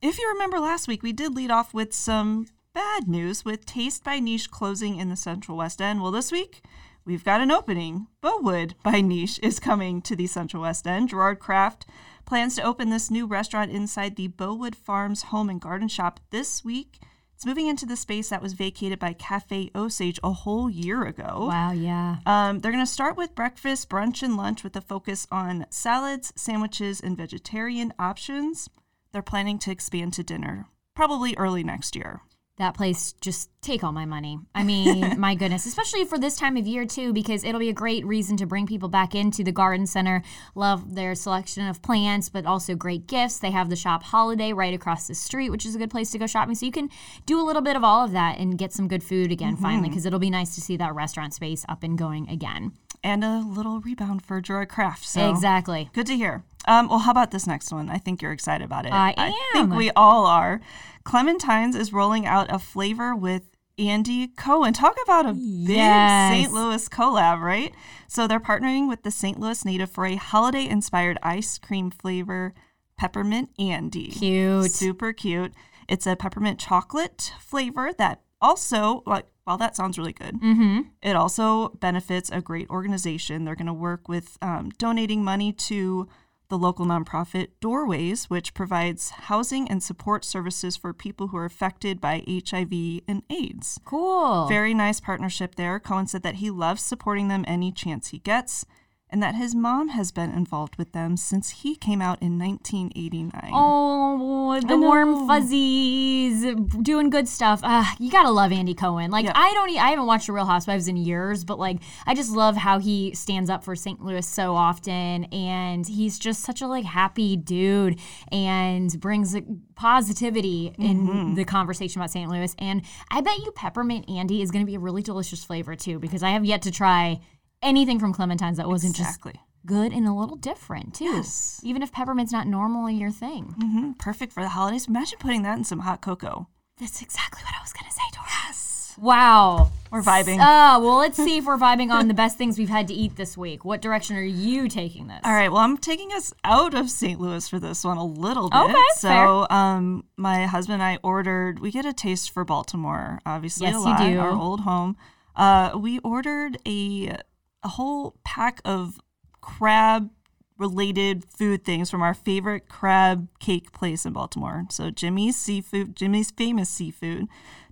if 0.00 0.18
you 0.18 0.28
remember 0.28 0.58
last 0.58 0.88
week, 0.88 1.02
we 1.02 1.12
did 1.12 1.34
lead 1.34 1.50
off 1.50 1.72
with 1.72 1.92
some 1.92 2.46
bad 2.74 3.08
news 3.08 3.44
with 3.44 3.66
Taste 3.66 4.02
by 4.02 4.18
Niche 4.18 4.50
closing 4.50 4.96
in 4.96 5.08
the 5.08 5.16
Central 5.16 5.58
West 5.58 5.80
End. 5.80 6.02
Well, 6.02 6.10
this 6.10 6.32
week, 6.32 6.62
we've 7.04 7.24
got 7.24 7.40
an 7.40 7.50
opening. 7.50 8.06
Bowood 8.20 8.74
by 8.82 9.00
Niche 9.00 9.38
is 9.42 9.60
coming 9.60 10.02
to 10.02 10.16
the 10.16 10.26
Central 10.26 10.62
West 10.62 10.86
End. 10.86 11.10
Gerard 11.10 11.38
Craft 11.38 11.86
plans 12.24 12.56
to 12.56 12.62
open 12.62 12.90
this 12.90 13.10
new 13.10 13.26
restaurant 13.26 13.70
inside 13.70 14.16
the 14.16 14.28
Bowood 14.28 14.74
Farms 14.74 15.24
Home 15.24 15.50
and 15.50 15.60
Garden 15.60 15.88
Shop 15.88 16.20
this 16.30 16.64
week. 16.64 16.98
It's 17.42 17.46
moving 17.48 17.66
into 17.66 17.86
the 17.86 17.96
space 17.96 18.28
that 18.28 18.40
was 18.40 18.52
vacated 18.52 19.00
by 19.00 19.14
Cafe 19.14 19.72
Osage 19.74 20.20
a 20.22 20.30
whole 20.30 20.70
year 20.70 21.02
ago. 21.02 21.46
Wow, 21.48 21.72
yeah. 21.72 22.18
Um, 22.24 22.60
they're 22.60 22.70
going 22.70 22.86
to 22.86 22.88
start 22.88 23.16
with 23.16 23.34
breakfast, 23.34 23.88
brunch, 23.88 24.22
and 24.22 24.36
lunch 24.36 24.62
with 24.62 24.76
a 24.76 24.80
focus 24.80 25.26
on 25.28 25.66
salads, 25.68 26.32
sandwiches, 26.36 27.00
and 27.00 27.16
vegetarian 27.16 27.92
options. 27.98 28.70
They're 29.10 29.22
planning 29.22 29.58
to 29.58 29.72
expand 29.72 30.12
to 30.12 30.22
dinner, 30.22 30.68
probably 30.94 31.34
early 31.36 31.64
next 31.64 31.96
year. 31.96 32.20
That 32.62 32.74
place 32.74 33.12
just 33.20 33.50
take 33.60 33.82
all 33.82 33.90
my 33.90 34.04
money. 34.04 34.38
I 34.54 34.62
mean, 34.62 35.18
my 35.18 35.34
goodness, 35.34 35.66
especially 35.66 36.04
for 36.04 36.16
this 36.16 36.36
time 36.36 36.56
of 36.56 36.64
year 36.64 36.86
too, 36.86 37.12
because 37.12 37.42
it'll 37.42 37.58
be 37.58 37.68
a 37.68 37.72
great 37.72 38.06
reason 38.06 38.36
to 38.36 38.46
bring 38.46 38.68
people 38.68 38.88
back 38.88 39.16
into 39.16 39.42
the 39.42 39.50
garden 39.50 39.84
center. 39.84 40.22
Love 40.54 40.94
their 40.94 41.16
selection 41.16 41.66
of 41.66 41.82
plants, 41.82 42.28
but 42.28 42.46
also 42.46 42.76
great 42.76 43.08
gifts. 43.08 43.40
They 43.40 43.50
have 43.50 43.68
the 43.68 43.74
shop 43.74 44.04
Holiday 44.04 44.52
right 44.52 44.72
across 44.72 45.08
the 45.08 45.14
street, 45.16 45.50
which 45.50 45.66
is 45.66 45.74
a 45.74 45.78
good 45.78 45.90
place 45.90 46.12
to 46.12 46.18
go 46.18 46.28
shopping. 46.28 46.54
So 46.54 46.64
you 46.64 46.70
can 46.70 46.88
do 47.26 47.40
a 47.40 47.42
little 47.42 47.62
bit 47.62 47.74
of 47.74 47.82
all 47.82 48.04
of 48.04 48.12
that 48.12 48.38
and 48.38 48.56
get 48.56 48.72
some 48.72 48.86
good 48.86 49.02
food 49.02 49.32
again 49.32 49.54
mm-hmm. 49.54 49.62
finally, 49.64 49.88
because 49.88 50.06
it'll 50.06 50.20
be 50.20 50.30
nice 50.30 50.54
to 50.54 50.60
see 50.60 50.76
that 50.76 50.94
restaurant 50.94 51.34
space 51.34 51.64
up 51.68 51.82
and 51.82 51.98
going 51.98 52.28
again. 52.28 52.74
And 53.02 53.24
a 53.24 53.40
little 53.40 53.80
rebound 53.80 54.24
for 54.24 54.40
Gerard 54.40 54.68
Craft. 54.68 55.04
So 55.04 55.28
Exactly. 55.28 55.90
Good 55.92 56.06
to 56.06 56.16
hear. 56.16 56.44
Um, 56.68 56.88
well, 56.88 57.00
how 57.00 57.10
about 57.10 57.30
this 57.30 57.46
next 57.46 57.72
one? 57.72 57.88
I 57.90 57.98
think 57.98 58.22
you're 58.22 58.32
excited 58.32 58.64
about 58.64 58.86
it. 58.86 58.92
I 58.92 59.10
am. 59.10 59.14
I 59.18 59.32
think 59.52 59.74
we 59.74 59.90
all 59.92 60.26
are. 60.26 60.60
Clementines 61.04 61.74
is 61.74 61.92
rolling 61.92 62.26
out 62.26 62.52
a 62.54 62.58
flavor 62.58 63.14
with 63.16 63.42
Andy 63.78 64.28
Cohen. 64.28 64.72
Talk 64.72 64.96
about 65.02 65.26
a 65.26 65.32
big 65.32 65.76
Yes. 65.76 66.32
St. 66.32 66.52
Louis 66.52 66.88
collab, 66.88 67.40
right? 67.40 67.74
So 68.06 68.26
they're 68.26 68.38
partnering 68.38 68.88
with 68.88 69.02
the 69.02 69.10
St. 69.10 69.40
Louis 69.40 69.64
native 69.64 69.90
for 69.90 70.06
a 70.06 70.16
holiday 70.16 70.66
inspired 70.68 71.18
ice 71.22 71.58
cream 71.58 71.90
flavor, 71.90 72.54
Peppermint 72.96 73.50
Andy. 73.58 74.08
Cute. 74.10 74.70
Super 74.70 75.12
cute. 75.12 75.52
It's 75.88 76.06
a 76.06 76.14
peppermint 76.14 76.60
chocolate 76.60 77.32
flavor 77.40 77.92
that 77.98 78.20
also, 78.40 79.02
like, 79.06 79.26
while 79.44 79.56
that 79.58 79.74
sounds 79.74 79.98
really 79.98 80.12
good, 80.12 80.40
Mm-hmm. 80.40 80.82
it 81.02 81.16
also 81.16 81.70
benefits 81.70 82.30
a 82.30 82.40
great 82.40 82.70
organization. 82.70 83.44
They're 83.44 83.56
going 83.56 83.66
to 83.66 83.72
work 83.72 84.08
with 84.08 84.38
um, 84.40 84.70
donating 84.78 85.24
money 85.24 85.52
to 85.54 86.08
the 86.52 86.58
local 86.58 86.84
nonprofit 86.84 87.48
Doorways, 87.62 88.28
which 88.28 88.52
provides 88.52 89.08
housing 89.08 89.66
and 89.70 89.82
support 89.82 90.22
services 90.22 90.76
for 90.76 90.92
people 90.92 91.28
who 91.28 91.38
are 91.38 91.46
affected 91.46 91.98
by 91.98 92.22
HIV 92.28 93.00
and 93.08 93.22
AIDS. 93.30 93.80
Cool. 93.86 94.48
Very 94.48 94.74
nice 94.74 95.00
partnership 95.00 95.54
there. 95.54 95.80
Cohen 95.80 96.06
said 96.06 96.22
that 96.24 96.36
he 96.36 96.50
loves 96.50 96.82
supporting 96.82 97.28
them 97.28 97.46
any 97.48 97.72
chance 97.72 98.08
he 98.08 98.18
gets, 98.18 98.66
and 99.12 99.22
that 99.22 99.34
his 99.36 99.54
mom 99.54 99.88
has 99.90 100.10
been 100.10 100.30
involved 100.32 100.76
with 100.76 100.92
them 100.92 101.16
since 101.16 101.50
he 101.50 101.76
came 101.76 102.00
out 102.02 102.20
in 102.22 102.38
1989. 102.38 103.50
Oh, 103.54 104.58
the 104.60 104.76
warm 104.76 105.26
fuzzies, 105.28 106.44
doing 106.82 107.10
good 107.10 107.28
stuff. 107.28 107.60
Ah, 107.62 107.94
you 108.00 108.10
gotta 108.10 108.30
love 108.30 108.50
Andy 108.52 108.74
Cohen. 108.74 109.10
Like 109.10 109.26
Yeah. 109.26 109.32
I 109.34 109.52
don't, 109.52 109.70
I 109.78 109.90
haven't 109.90 110.06
watched 110.06 110.26
The 110.26 110.32
Real 110.32 110.46
Housewives 110.46 110.88
in 110.88 110.96
years, 110.96 111.44
but 111.44 111.58
like 111.58 111.78
I 112.06 112.14
just 112.14 112.30
love 112.32 112.56
how 112.56 112.78
he 112.78 113.14
stands 113.14 113.50
up 113.50 113.62
for 113.64 113.76
St. 113.76 114.02
Louis 114.02 114.26
so 114.26 114.54
often, 114.54 115.24
and 115.26 115.86
he's 115.86 116.18
just 116.18 116.42
such 116.42 116.62
a 116.62 116.66
like 116.66 116.84
happy 116.84 117.36
dude 117.36 117.98
and 118.30 118.98
brings 119.00 119.36
positivity 119.74 120.72
in 120.78 121.02
Mm-hmm. 121.02 121.34
the 121.34 121.44
conversation 121.44 122.00
about 122.00 122.10
St. 122.10 122.30
Louis. 122.30 122.54
And 122.58 122.82
I 123.10 123.20
bet 123.20 123.36
you 123.38 123.50
peppermint 123.52 124.08
Andy 124.08 124.40
is 124.42 124.50
gonna 124.50 124.64
be 124.64 124.74
a 124.76 124.78
really 124.78 125.02
delicious 125.02 125.44
flavor 125.44 125.74
too, 125.74 125.98
because 125.98 126.22
I 126.22 126.30
have 126.30 126.44
yet 126.44 126.62
to 126.62 126.70
try 126.70 127.20
anything 127.62 127.98
from 127.98 128.12
Clementine's 128.12 128.56
that 128.58 128.68
wasn't 128.68 128.96
just 128.96 129.10
exactly. 129.10 129.40
good 129.66 129.92
and 129.92 130.06
a 130.06 130.12
little 130.12 130.36
different 130.36 130.94
too. 130.94 131.04
Yes. 131.04 131.60
Even 131.62 131.82
if 131.82 131.92
peppermint's 131.92 132.32
not 132.32 132.46
normally 132.46 132.94
your 132.94 133.10
thing. 133.10 133.54
hmm 133.58 133.92
Perfect 133.92 134.32
for 134.32 134.42
the 134.42 134.50
holidays. 134.50 134.88
Imagine 134.88 135.18
putting 135.18 135.42
that 135.42 135.58
in 135.58 135.64
some 135.64 135.80
hot 135.80 136.00
cocoa. 136.00 136.48
That's 136.78 137.02
exactly 137.02 137.42
what 137.44 137.54
I 137.58 137.62
was 137.62 137.72
gonna 137.72 137.90
say, 137.90 138.02
Dora. 138.12 138.26
Yes. 138.46 138.94
Wow. 138.98 139.70
We're 139.90 140.02
vibing. 140.02 140.38
Uh, 140.38 140.80
well, 140.80 140.96
let's 140.96 141.16
see 141.16 141.38
if 141.38 141.44
we're 141.44 141.58
vibing 141.58 141.90
on 141.90 142.08
the 142.08 142.14
best 142.14 142.38
things 142.38 142.58
we've 142.58 142.68
had 142.68 142.88
to 142.88 142.94
eat 142.94 143.16
this 143.16 143.36
week. 143.36 143.64
What 143.64 143.82
direction 143.82 144.16
are 144.16 144.22
you 144.22 144.68
taking 144.68 145.06
this? 145.06 145.20
All 145.24 145.32
right. 145.32 145.50
Well, 145.50 145.60
I'm 145.60 145.76
taking 145.76 146.12
us 146.12 146.32
out 146.44 146.74
of 146.74 146.90
St. 146.90 147.20
Louis 147.20 147.46
for 147.48 147.58
this 147.58 147.84
one 147.84 147.98
a 147.98 148.04
little 148.04 148.48
bit. 148.48 148.58
Okay, 148.58 148.82
so, 148.96 149.46
um, 149.50 150.04
my 150.16 150.46
husband 150.46 150.74
and 150.74 150.82
I 150.82 150.98
ordered. 151.02 151.58
We 151.58 151.70
get 151.70 151.84
a 151.84 151.92
taste 151.92 152.30
for 152.32 152.44
Baltimore, 152.44 153.20
obviously. 153.26 153.66
Yes, 153.66 153.84
a 153.84 154.04
you 154.04 154.14
do. 154.14 154.20
Our 154.20 154.32
old 154.32 154.60
home. 154.60 154.96
Uh, 155.36 155.72
we 155.76 155.98
ordered 156.00 156.58
a 156.66 157.18
a 157.62 157.68
whole 157.68 158.16
pack 158.24 158.60
of 158.64 159.00
crab 159.40 160.10
related 160.58 161.24
food 161.24 161.64
things 161.64 161.90
from 161.90 162.02
our 162.02 162.14
favorite 162.14 162.68
crab 162.68 163.28
cake 163.40 163.72
place 163.72 164.04
in 164.06 164.12
Baltimore. 164.12 164.64
So 164.70 164.90
Jimmy's 164.90 165.36
seafood, 165.36 165.96
Jimmy's 165.96 166.30
famous 166.30 166.68
seafood. 166.68 167.26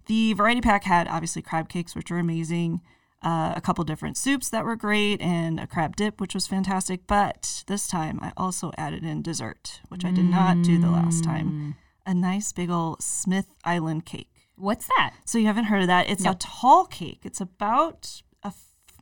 The 0.07 0.33
variety 0.33 0.61
pack 0.61 0.85
had 0.85 1.07
obviously 1.07 1.43
crab 1.43 1.69
cakes, 1.69 1.95
which 1.95 2.11
were 2.11 2.19
amazing, 2.19 2.81
uh, 3.23 3.53
a 3.55 3.61
couple 3.61 3.85
different 3.85 4.17
soups 4.17 4.49
that 4.49 4.65
were 4.65 4.75
great, 4.77 5.21
and 5.21 5.61
a 5.61 5.67
crab 5.67 5.95
dip, 5.95 6.21
which 6.21 6.35
was 6.35 6.47
fantastic. 6.49 7.07
But 7.07 7.63
this 7.69 7.87
time 7.87 8.19
I 8.23 8.33
also 8.37 8.73
added 8.77 9.05
in 9.05 9.23
dessert, 9.23 9.81
which 9.89 10.05
I 10.05 10.11
did 10.11 10.25
not 10.25 10.63
do 10.63 10.79
the 10.79 10.91
last 10.91 11.23
Mm. 11.23 11.27
time. 11.27 11.75
A 12.07 12.15
nice 12.15 12.51
big 12.53 12.71
old 12.71 13.03
Smith 13.03 13.55
Island 13.63 14.05
cake. 14.07 14.33
What's 14.57 14.87
that? 14.89 15.15
So 15.27 15.39
you 15.39 15.47
haven't 15.47 15.65
heard 15.65 15.83
of 15.83 15.87
that? 15.89 16.09
It's 16.09 16.25
No. 16.25 16.33
a 16.33 16.35
tall 16.35 16.87
cake. 16.87 17.21
It's 17.25 17.41
about 17.41 18.23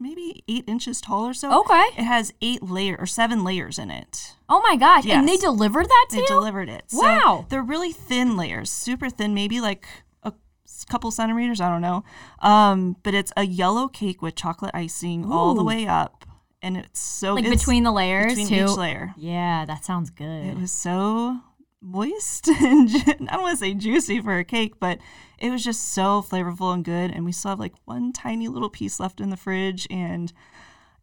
maybe 0.00 0.42
eight 0.48 0.64
inches 0.66 1.00
tall 1.00 1.26
or 1.26 1.34
so. 1.34 1.60
Okay. 1.60 1.84
It 1.96 2.04
has 2.04 2.32
eight 2.40 2.62
layer 2.62 2.96
or 2.98 3.06
seven 3.06 3.44
layers 3.44 3.78
in 3.78 3.90
it. 3.90 4.34
Oh 4.48 4.60
my 4.62 4.76
gosh! 4.76 5.06
And 5.06 5.28
they 5.28 5.36
delivered 5.36 5.86
that 5.86 6.06
to 6.10 6.16
you? 6.16 6.22
They 6.26 6.34
you? 6.34 6.40
delivered 6.40 6.68
it. 6.68 6.84
So 6.88 6.98
Wow. 7.02 7.46
they're 7.48 7.62
really 7.62 7.92
thin 7.92 8.36
layers, 8.36 8.70
super 8.70 9.10
thin, 9.10 9.34
maybe 9.34 9.60
like 9.60 9.86
a 10.22 10.32
couple 10.90 11.10
centimeters. 11.10 11.60
I 11.60 11.68
don't 11.68 11.82
know. 11.82 12.04
Um, 12.40 12.96
but 13.02 13.14
it's 13.14 13.32
a 13.36 13.44
yellow 13.44 13.88
cake 13.88 14.22
with 14.22 14.34
chocolate 14.36 14.70
icing 14.74 15.24
all 15.30 15.54
the 15.54 15.64
way 15.64 15.86
up, 15.86 16.24
and 16.62 16.76
it's 16.76 17.00
so 17.00 17.34
like 17.34 17.44
it's 17.44 17.62
between 17.62 17.82
the 17.84 17.92
layers 17.92 18.34
between 18.34 18.48
too. 18.48 18.64
each 18.72 18.76
layer. 18.76 19.14
Yeah, 19.16 19.64
that 19.66 19.84
sounds 19.84 20.10
good. 20.10 20.46
It 20.46 20.56
was 20.58 20.72
so 20.72 21.38
moist 21.80 22.48
and 22.60 22.90
I 23.28 23.34
don't 23.34 23.42
want 23.42 23.52
to 23.58 23.64
say 23.64 23.74
juicy 23.74 24.20
for 24.20 24.36
a 24.38 24.44
cake, 24.44 24.74
but 24.80 24.98
it 25.38 25.50
was 25.50 25.62
just 25.64 25.92
so 25.92 26.22
flavorful 26.22 26.72
and 26.74 26.84
good. 26.84 27.10
And 27.10 27.24
we 27.24 27.32
still 27.32 27.50
have 27.50 27.58
like 27.60 27.74
one 27.84 28.12
tiny 28.12 28.48
little 28.48 28.70
piece 28.70 28.98
left 29.00 29.20
in 29.20 29.30
the 29.30 29.36
fridge, 29.36 29.86
and 29.90 30.32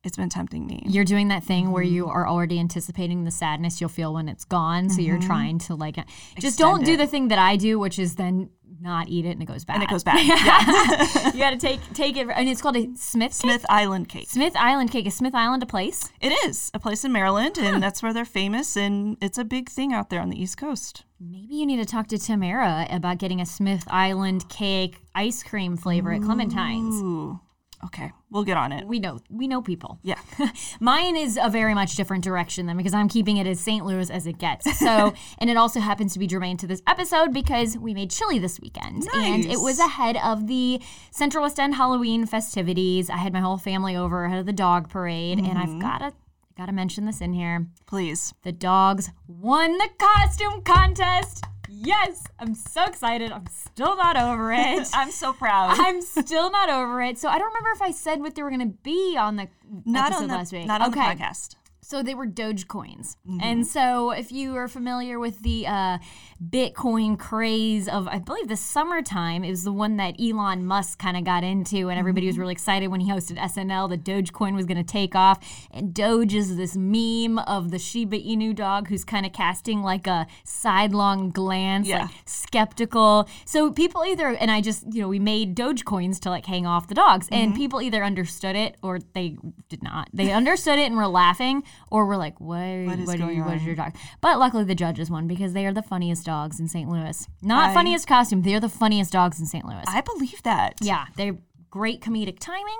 it's 0.03 0.17
been 0.17 0.29
tempting 0.29 0.67
me. 0.67 0.83
You're 0.85 1.03
doing 1.05 1.29
that 1.29 1.43
thing 1.43 1.71
where 1.71 1.83
Mm-hmm. 1.83 1.95
you 1.95 2.07
are 2.07 2.27
already 2.27 2.59
anticipating 2.59 3.23
the 3.23 3.31
sadness 3.31 3.81
you'll 3.81 3.89
feel 3.89 4.13
when 4.13 4.29
it's 4.29 4.45
gone. 4.45 4.89
So 4.89 5.01
you're 5.01 5.19
trying 5.19 5.57
to 5.59 5.73
like 5.75 5.95
just 5.95 6.07
Mm-hmm. 6.07 6.47
Extend 6.47 6.57
don't 6.57 6.85
do 6.85 6.93
it. 6.93 6.97
the 6.97 7.07
thing 7.07 7.29
that 7.29 7.39
I 7.39 7.55
do, 7.55 7.79
which 7.79 7.97
is 7.97 8.15
then 8.15 8.49
not 8.81 9.07
eat 9.09 9.25
it 9.25 9.31
and 9.31 9.41
it 9.41 9.45
goes 9.45 9.65
bad. 9.65 9.75
And 9.75 9.83
it 9.83 9.89
goes 9.89 10.03
bad. 10.03 10.15
Yeah. 10.25 11.31
you 11.33 11.39
got 11.39 11.51
to 11.51 11.57
take 11.57 11.79
take 11.93 12.17
it, 12.17 12.27
and 12.29 12.49
it's 12.49 12.61
called 12.61 12.77
a 12.77 12.89
Smith 12.95 13.31
cake? 13.31 13.33
Smith 13.33 13.65
Island 13.69 14.09
cake. 14.09 14.29
Smith 14.29 14.55
Island 14.55 14.91
cake. 14.91 15.05
Is 15.05 15.15
Smith 15.15 15.35
Island 15.35 15.63
a 15.63 15.65
place? 15.65 16.11
It 16.21 16.29
is 16.45 16.71
a 16.73 16.79
place 16.79 17.03
in 17.05 17.11
Maryland, 17.11 17.57
and 17.57 17.81
that's 17.81 18.01
where 18.01 18.13
they're 18.13 18.25
famous, 18.25 18.75
and 18.75 19.17
it's 19.21 19.37
a 19.37 19.43
big 19.43 19.69
thing 19.69 19.93
out 19.93 20.09
there 20.09 20.21
on 20.21 20.29
the 20.29 20.41
East 20.41 20.57
Coast. 20.57 21.03
Maybe 21.19 21.55
you 21.55 21.65
need 21.65 21.77
to 21.77 21.85
talk 21.85 22.07
to 22.07 22.17
Tamara 22.17 22.87
about 22.89 23.17
getting 23.17 23.39
a 23.39 23.45
Smith 23.45 23.83
Island 23.87 24.49
cake 24.49 24.97
ice 25.13 25.43
cream 25.43 25.77
flavor 25.77 26.11
at 26.11 26.21
Clementine's. 26.21 27.39
Okay, 27.85 28.11
we'll 28.31 28.43
get 28.43 28.57
on 28.57 28.71
it. 28.71 28.87
We 28.87 28.99
know 28.99 29.19
we 29.29 29.47
know 29.47 29.61
people. 29.61 29.99
Yeah. 30.01 30.19
Mine 30.79 31.15
is 31.15 31.37
a 31.41 31.49
very 31.49 31.73
much 31.73 31.95
different 31.95 32.23
direction 32.23 32.65
then 32.65 32.77
because 32.77 32.93
I'm 32.93 33.07
keeping 33.07 33.37
it 33.37 33.45
as 33.45 33.59
St. 33.59 33.85
Louis 33.85 34.09
as 34.09 34.25
it 34.25 34.37
gets. 34.37 34.79
So, 34.79 35.13
and 35.39 35.49
it 35.49 35.57
also 35.57 35.79
happens 35.79 36.13
to 36.13 36.19
be 36.19 36.27
germane 36.27 36.57
to 36.57 36.67
this 36.67 36.81
episode 36.87 37.33
because 37.33 37.77
we 37.77 37.93
made 37.93 38.11
chili 38.11 38.39
this 38.39 38.59
weekend. 38.59 39.07
And 39.13 39.45
it 39.45 39.59
was 39.61 39.79
ahead 39.79 40.17
of 40.17 40.47
the 40.47 40.81
Central 41.11 41.43
West 41.43 41.59
End 41.59 41.75
Halloween 41.75 42.25
festivities. 42.25 43.09
I 43.09 43.17
had 43.17 43.33
my 43.33 43.41
whole 43.41 43.57
family 43.57 43.95
over 43.95 44.25
ahead 44.25 44.39
of 44.39 44.45
the 44.45 44.53
dog 44.53 44.89
parade. 44.89 45.39
And 45.39 45.57
I've 45.57 45.79
got 45.79 45.99
to. 45.99 46.13
Got 46.57 46.67
to 46.67 46.71
mention 46.71 47.05
this 47.05 47.19
in 47.19 47.33
here. 47.33 47.67
Please. 47.85 48.33
The 48.43 48.53
dogs 48.53 49.11
won 49.27 49.77
the 49.77 49.89
costume 49.99 50.61
contest. 50.61 51.43
Yes, 51.77 52.23
I'm 52.39 52.55
so 52.55 52.85
excited. 52.85 53.31
I'm 53.31 53.47
still 53.47 53.97
not 53.97 54.15
over 54.15 54.51
it. 54.53 54.87
I'm 54.93 55.11
so 55.11 55.33
proud. 55.33 55.71
I'm 55.79 56.01
still 56.01 56.49
not 56.49 56.69
over 56.69 57.01
it. 57.01 57.17
So 57.17 57.27
I 57.27 57.37
don't 57.37 57.47
remember 57.47 57.71
if 57.75 57.81
I 57.81 57.91
said 57.91 58.21
what 58.21 58.35
they 58.35 58.43
were 58.43 58.49
going 58.49 58.61
to 58.61 58.77
be 58.83 59.17
on 59.19 59.35
the 59.35 59.47
not 59.85 60.07
episode 60.11 60.23
on 60.23 60.27
the 60.29 60.33
last 60.35 60.53
week. 60.53 60.67
not 60.67 60.81
on 60.81 60.89
okay. 60.89 61.15
the 61.15 61.23
podcast. 61.23 61.55
So 61.87 62.01
they 62.01 62.15
were 62.15 62.25
Dogecoins. 62.25 63.15
And 63.41 63.65
so 63.67 64.09
if 64.11 64.31
you 64.31 64.55
are 64.55 64.67
familiar 64.67 65.19
with 65.19 65.41
the 65.43 65.67
uh, 65.67 65.97
Bitcoin 66.43 67.17
craze 67.17 67.87
of, 67.87 68.07
I 68.07 68.17
believe, 68.19 68.47
the 68.47 68.55
summertime, 68.57 69.43
it 69.43 69.49
was 69.51 69.63
the 69.63 69.71
one 69.71 69.97
that 69.97 70.15
Elon 70.19 70.65
Musk 70.65 70.97
kind 70.99 71.15
of 71.15 71.23
got 71.23 71.43
into, 71.43 71.89
and 71.89 71.99
everybody 71.99 72.25
was 72.27 72.37
really 72.37 72.53
excited 72.53 72.87
when 72.87 73.01
he 73.01 73.09
hosted 73.11 73.37
SNL 73.37 73.89
that 73.89 74.03
Dogecoin 74.03 74.55
was 74.55 74.65
going 74.65 74.77
to 74.77 74.83
take 74.83 75.15
off. 75.15 75.37
And 75.71 75.93
Doge 75.93 76.33
is 76.33 76.57
this 76.57 76.75
meme 76.75 77.37
of 77.39 77.69
the 77.71 77.77
Shiba 77.79 78.17
Inu 78.17 78.55
dog 78.55 78.87
who's 78.87 79.03
kind 79.05 79.25
of 79.25 79.31
casting 79.33 79.81
like 79.83 80.07
a 80.07 80.25
sidelong 80.43 81.29
glance, 81.31 81.87
Yeah. 81.87 82.03
like 82.03 82.11
skeptical. 82.25 83.29
So 83.45 83.71
people 83.71 84.03
either, 84.05 84.29
and 84.29 84.49
I 84.49 84.61
just, 84.61 84.91
you 84.93 85.01
know, 85.01 85.07
we 85.07 85.19
made 85.19 85.55
Dogecoins 85.55 86.19
to 86.21 86.29
like 86.29 86.45
hang 86.47 86.65
off 86.65 86.87
the 86.87 86.95
dogs, 86.95 87.27
and 87.31 87.51
Mm-hmm. 87.51 87.57
people 87.61 87.81
either 87.81 88.03
understood 88.03 88.55
it 88.55 88.75
or 88.81 88.99
they 89.13 89.37
did 89.69 89.83
not. 89.83 90.09
They 90.13 90.31
understood 90.31 90.79
it 90.79 90.85
and 90.85 90.95
were 90.97 91.07
laughing, 91.07 91.63
or 91.91 92.05
we're 92.05 92.17
like, 92.17 92.39
"What? 92.39 92.57
What 92.57 92.99
is, 92.99 93.07
what, 93.07 93.15
are 93.15 93.19
going 93.19 93.37
you, 93.37 93.43
what 93.43 93.57
is 93.57 93.63
your 93.63 93.75
dog?" 93.75 93.95
But 94.21 94.39
luckily, 94.39 94.63
the 94.63 94.75
judges 94.75 95.09
won 95.09 95.27
because 95.27 95.53
they 95.53 95.65
are 95.65 95.73
the 95.73 95.83
funniest 95.83 96.25
dogs 96.25 96.59
in 96.59 96.67
St. 96.67 96.89
Louis. 96.89 97.27
Not 97.41 97.69
I- 97.69 97.73
funniest 97.73 98.07
costume; 98.07 98.41
they 98.41 98.53
are 98.55 98.59
the 98.59 98.69
funniest 98.69 99.11
dogs 99.11 99.39
in 99.39 99.45
St. 99.45 99.65
Louis. 99.65 99.83
I 99.87 100.01
believe 100.01 100.41
that. 100.43 100.75
yeah, 100.81 101.05
they're 101.15 101.37
great 101.69 102.01
comedic 102.01 102.39
timing. 102.39 102.79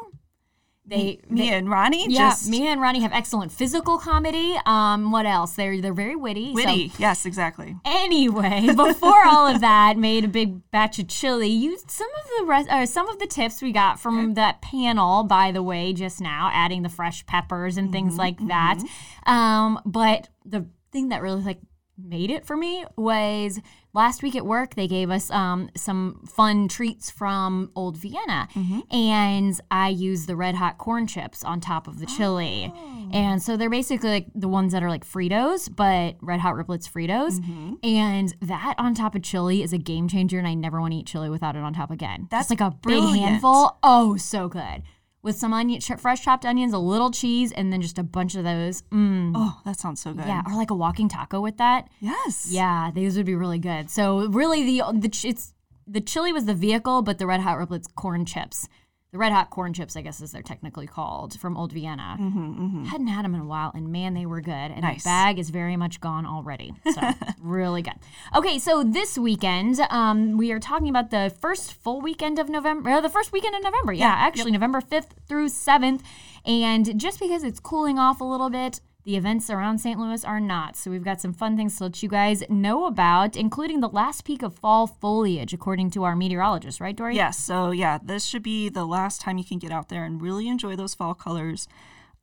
They, 0.88 1.20
Mia 1.30 1.52
they- 1.52 1.58
and 1.58 1.70
Ronnie 1.70 2.06
yeah, 2.10 2.30
just 2.30 2.48
Mia 2.48 2.70
and 2.70 2.80
Ronnie 2.80 3.02
have 3.02 3.12
excellent 3.12 3.52
physical 3.52 3.98
comedy. 3.98 4.56
Um, 4.68 5.12
what 5.12 5.26
else? 5.26 5.54
They're 5.54 5.82
they're 5.82 5.94
very 5.94 6.16
witty. 6.16 6.50
so- 6.50 6.54
witty. 6.56 6.92
yes, 7.00 7.26
exactly. 7.26 7.76
Anyway, 7.84 8.68
before 8.76 9.26
all 9.26 9.48
of 9.48 9.62
that, 9.62 9.98
made 9.98 10.26
a 10.26 10.28
big 10.28 10.70
batch 10.70 11.00
of 11.00 11.08
chili. 11.08 11.48
Used 11.48 11.90
some 11.90 12.08
of 12.24 12.30
the 12.40 12.46
rest, 12.46 12.70
or 12.72 12.86
some 12.86 13.10
of 13.10 13.18
the 13.20 13.26
tips 13.28 13.62
we 13.62 13.72
got 13.72 14.00
from 14.00 14.36
that 14.36 14.62
panel, 14.62 15.24
by 15.24 15.52
the 15.52 15.64
way, 15.64 15.92
just 15.92 16.22
now, 16.22 16.52
adding 16.54 16.84
the 16.84 16.90
fresh 16.90 17.26
peppers 17.26 17.78
and 17.78 17.92
things 17.92 18.18
like 18.18 18.38
that. 18.48 18.80
Um, 19.26 19.80
but 19.86 20.30
the 20.46 20.68
thing 20.92 21.10
that 21.10 21.22
really 21.22 21.42
like 21.42 21.60
made 21.98 22.30
it 22.30 22.46
for 22.46 22.58
me 22.58 22.86
was 22.98 23.60
last 23.94 24.22
week 24.22 24.36
at 24.36 24.46
work 24.46 24.76
they 24.76 24.88
gave 24.88 25.10
us 25.10 25.32
um, 25.32 25.70
some 25.76 26.22
fun 26.28 26.68
treats 26.68 27.10
from 27.10 27.72
old 27.76 27.98
vienna. 27.98 28.48
And 28.92 29.60
i 29.72 29.90
used 29.90 30.28
the 30.28 30.36
red 30.36 30.56
hot 30.56 30.78
corn 30.78 31.08
chips 31.08 31.44
on 31.44 31.62
top 31.62 31.88
of 31.88 32.00
the 32.00 32.06
chili. 32.06 32.72
And 33.14 33.42
so 33.42 33.56
they're 33.56 33.70
basically 33.70 34.10
like 34.10 34.28
the 34.36 34.50
ones 34.50 34.74
that 34.74 34.84
are 34.84 34.90
like 34.90 35.06
fritos 35.06 35.74
but 35.74 36.16
red 36.22 36.40
hot 36.42 36.56
riplets 36.56 36.90
fritos. 36.90 37.40
And 37.84 38.36
that 38.42 38.76
on 38.78 38.94
top 38.94 39.16
of 39.16 39.22
chili 39.24 39.64
is 39.64 39.72
a 39.72 39.78
game 39.78 40.08
changer 40.08 40.38
and 40.38 40.48
i 40.48 40.54
never 40.54 40.82
want 40.82 40.92
to 40.94 41.00
eat 41.00 41.08
chili 41.08 41.30
without 41.30 41.56
it 41.56 41.60
on 41.64 41.74
top 41.74 41.92
again. 41.92 42.28
That's 42.30 42.50
Just 42.50 42.60
like 42.60 42.62
a 42.62 42.72
big 42.72 42.82
brilliant. 42.82 43.20
handful. 43.30 43.78
Oh 43.84 44.18
so 44.18 44.50
good 44.50 44.84
with 45.26 45.36
some 45.36 45.52
onion 45.54 45.82
fresh 45.82 46.22
chopped 46.22 46.46
onions 46.46 46.72
a 46.72 46.78
little 46.78 47.10
cheese 47.10 47.52
and 47.52 47.74
then 47.74 47.82
just 47.82 47.98
a 47.98 48.04
bunch 48.04 48.36
of 48.36 48.44
those 48.44 48.84
mm. 48.84 49.32
Oh, 49.36 49.60
that 49.66 49.80
sounds 49.80 50.00
so 50.00 50.14
good. 50.14 50.26
Yeah, 50.26 50.44
or 50.46 50.56
like 50.56 50.70
a 50.70 50.76
walking 50.76 51.10
taco 51.10 51.42
with 51.42 51.58
that. 51.58 51.90
Yes. 52.00 52.48
Yeah, 52.50 52.92
these 52.94 53.18
would 53.18 53.26
be 53.26 53.36
really 53.36 53.58
good. 53.58 53.90
So 53.90 54.28
really, 54.28 54.64
the 54.64 54.84
the 54.94 55.10
it's 55.28 55.54
the 55.88 56.00
chili 56.00 56.32
was 56.32 56.46
the 56.46 56.54
vehicle, 56.54 57.02
but 57.02 57.18
the 57.18 57.26
red 57.26 57.42
hot 57.42 57.58
riplets 57.58 57.94
corn 57.94 58.26
chips, 58.26 58.70
the 59.16 59.20
red 59.20 59.32
hot 59.32 59.50
corn 59.50 59.72
chips, 59.72 59.96
I 59.96 60.02
guess 60.02 60.22
as 60.22 60.34
they're 60.34 60.42
technically 60.42 60.88
called, 60.88 61.40
from 61.40 61.56
Old 61.56 61.72
Vienna. 61.72 62.18
Mm-hmm, 62.20 62.40
mm-hmm. 62.40 62.84
Hadn't 62.84 63.08
had 63.08 63.24
them 63.24 63.34
in 63.34 63.40
a 63.40 63.46
while, 63.46 63.72
and 63.74 63.90
man, 63.90 64.14
they 64.14 64.26
were 64.26 64.42
good. 64.42 64.52
And 64.52 64.82
Nice. 64.82 65.04
the 65.04 65.08
bag 65.08 65.40
is 65.40 65.52
very 65.52 65.78
much 65.78 66.02
gone 66.02 66.26
already. 66.26 66.74
So 66.96 67.02
really 67.42 67.82
good. 67.82 67.96
Okay, 68.36 68.58
so 68.58 68.82
this 68.84 69.18
weekend, 69.18 69.80
um, 69.90 70.38
we 70.38 70.52
are 70.54 70.60
talking 70.60 70.88
about 70.88 71.12
the 71.12 71.34
first 71.42 71.74
full 71.74 72.00
weekend 72.00 72.40
of 72.40 72.48
November, 72.48 72.90
or 72.90 73.02
the 73.02 73.10
first 73.10 73.34
weekend 73.34 73.56
of 73.56 73.64
November. 73.64 73.92
Yeah, 73.92 74.14
actually, 74.16 74.52
November 74.52 74.80
fifth 74.80 75.14
through 75.28 75.50
seventh. 75.50 76.04
And 76.46 76.98
just 76.98 77.20
because 77.20 77.44
it's 77.44 77.60
cooling 77.60 78.00
off 78.00 78.22
a 78.22 78.24
little 78.24 78.50
bit, 78.50 78.80
the 79.06 79.16
events 79.16 79.52
around 79.52 79.78
St. 79.78 80.00
Louis 80.00 80.26
are 80.26 80.40
not. 80.40 80.76
So 80.76 80.90
we've 80.90 81.04
got 81.04 81.22
some 81.22 81.32
fun 81.32 81.56
things 81.56 81.78
to 81.78 81.84
let 81.84 82.02
you 82.02 82.10
guys 82.10 82.44
know 82.50 82.88
about, 82.88 83.38
including 83.38 83.80
the 83.80 83.88
last 83.88 84.26
peak 84.26 84.42
of 84.42 84.56
fall 84.56 84.88
foliage, 84.88 85.54
according 85.54 85.92
to 85.92 86.04
our 86.04 86.16
meteorologist, 86.16 86.82
right, 86.82 86.96
Dory? 86.96 87.16
Yes. 87.16 87.38
So 87.38 87.70
yeah, 87.70 88.00
this 88.04 88.26
should 88.26 88.42
be 88.42 88.68
the 88.68 88.84
last 88.86 89.22
time 89.22 89.38
you 89.38 89.46
can 89.46 89.60
get 89.60 89.72
out 89.72 89.90
there 89.90 90.04
and 90.06 90.22
really 90.22 90.48
enjoy 90.48 90.76
those 90.76 90.96
fall 90.96 91.14
colors. 91.14 91.68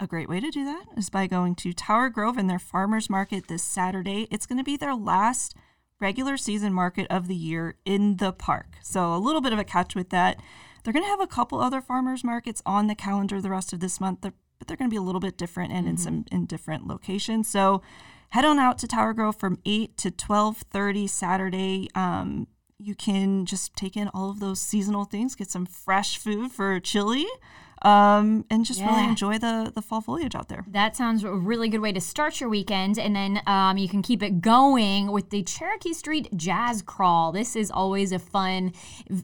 A 0.01 0.09
great 0.09 0.29
way 0.29 0.41
to 0.41 0.51
do 0.51 0.65
that 0.65 0.87
is 0.97 1.09
by 1.09 1.29
going 1.29 1.55
to 1.57 1.73
Tower 1.73 2.09
Grove 2.09 2.37
and 2.37 2.51
their 2.51 2.59
farmers 2.59 3.09
market 3.09 3.47
this 3.47 3.63
Saturday. 3.63 4.27
It's 4.33 4.47
going 4.47 4.59
to 4.59 4.65
be 4.65 4.77
their 4.77 4.97
last 4.97 5.55
regular 6.01 6.37
season 6.37 6.73
market 6.73 7.07
of 7.09 7.29
the 7.29 7.37
year 7.37 7.77
in 7.85 8.17
the 8.17 8.33
park. 8.33 8.79
So 8.83 9.15
a 9.15 9.19
little 9.19 9.41
bit 9.41 9.53
of 9.53 9.61
a 9.61 9.65
catch 9.65 9.95
with 9.95 10.11
that. 10.11 10.41
They're 10.83 10.93
going 10.93 11.05
to 11.05 11.11
have 11.11 11.21
a 11.21 11.29
couple 11.29 11.61
other 11.61 11.81
farmers 11.81 12.25
markets 12.25 12.61
on 12.67 12.89
the 12.89 12.97
calendar 12.97 13.41
the 13.41 13.51
rest 13.51 13.73
of 13.73 13.79
this 13.79 14.01
month, 14.01 14.23
They're- 14.23 14.33
but 14.63 14.69
they're 14.69 14.77
going 14.77 14.89
to 14.89 14.95
be 14.95 14.97
a 14.97 15.03
little 15.03 15.21
bit 15.21 15.37
different 15.37 15.73
and 15.73 15.89
in 15.89 15.97
some 15.97 16.25
in 16.31 16.47
different 16.47 16.87
locations. 16.87 17.49
So 17.49 17.83
head 18.29 18.45
on 18.45 18.61
out 18.61 18.79
to 18.79 18.87
Tower 18.87 19.13
Grove 19.13 19.35
from 19.35 19.59
8 19.67 19.97
to 19.97 20.13
12:30 20.13 21.09
Saturday. 21.09 21.89
Um, 21.97 22.47
you 22.79 22.95
can 22.95 23.45
just 23.45 23.75
take 23.75 23.97
in 23.97 24.07
all 24.15 24.31
of 24.31 24.39
those 24.39 24.61
seasonal 24.61 25.05
things, 25.05 25.35
get 25.35 25.51
some 25.51 25.67
fresh 25.67 26.17
food 26.17 26.53
for 26.53 26.79
chili, 26.79 27.27
um, 27.83 28.45
and 28.51 28.65
just 28.65 28.81
really 28.81 29.05
enjoy 29.05 29.39
the 29.39 29.73
the 29.75 29.83
fall 29.83 30.01
foliage 30.01 30.35
out 30.35 30.49
there. 30.49 30.65
That 30.69 30.97
sounds 30.97 31.25
a 31.25 31.33
really 31.33 31.69
good 31.69 31.81
way 31.81 31.93
to 31.93 32.01
start 32.01 32.41
your 32.41 32.49
weekend. 32.49 32.99
And 32.99 33.15
then 33.15 33.41
um, 33.47 33.77
you 33.77 33.89
can 33.89 34.03
keep 34.03 34.23
it 34.23 34.41
going 34.41 35.11
with 35.11 35.31
the 35.31 35.43
Cherokee 35.43 35.93
Street 35.93 36.29
Jazz 36.37 36.83
Crawl. 36.83 37.33
This 37.33 37.57
is 37.57 37.71
always 37.71 38.13
a 38.13 38.19
fun 38.19 38.73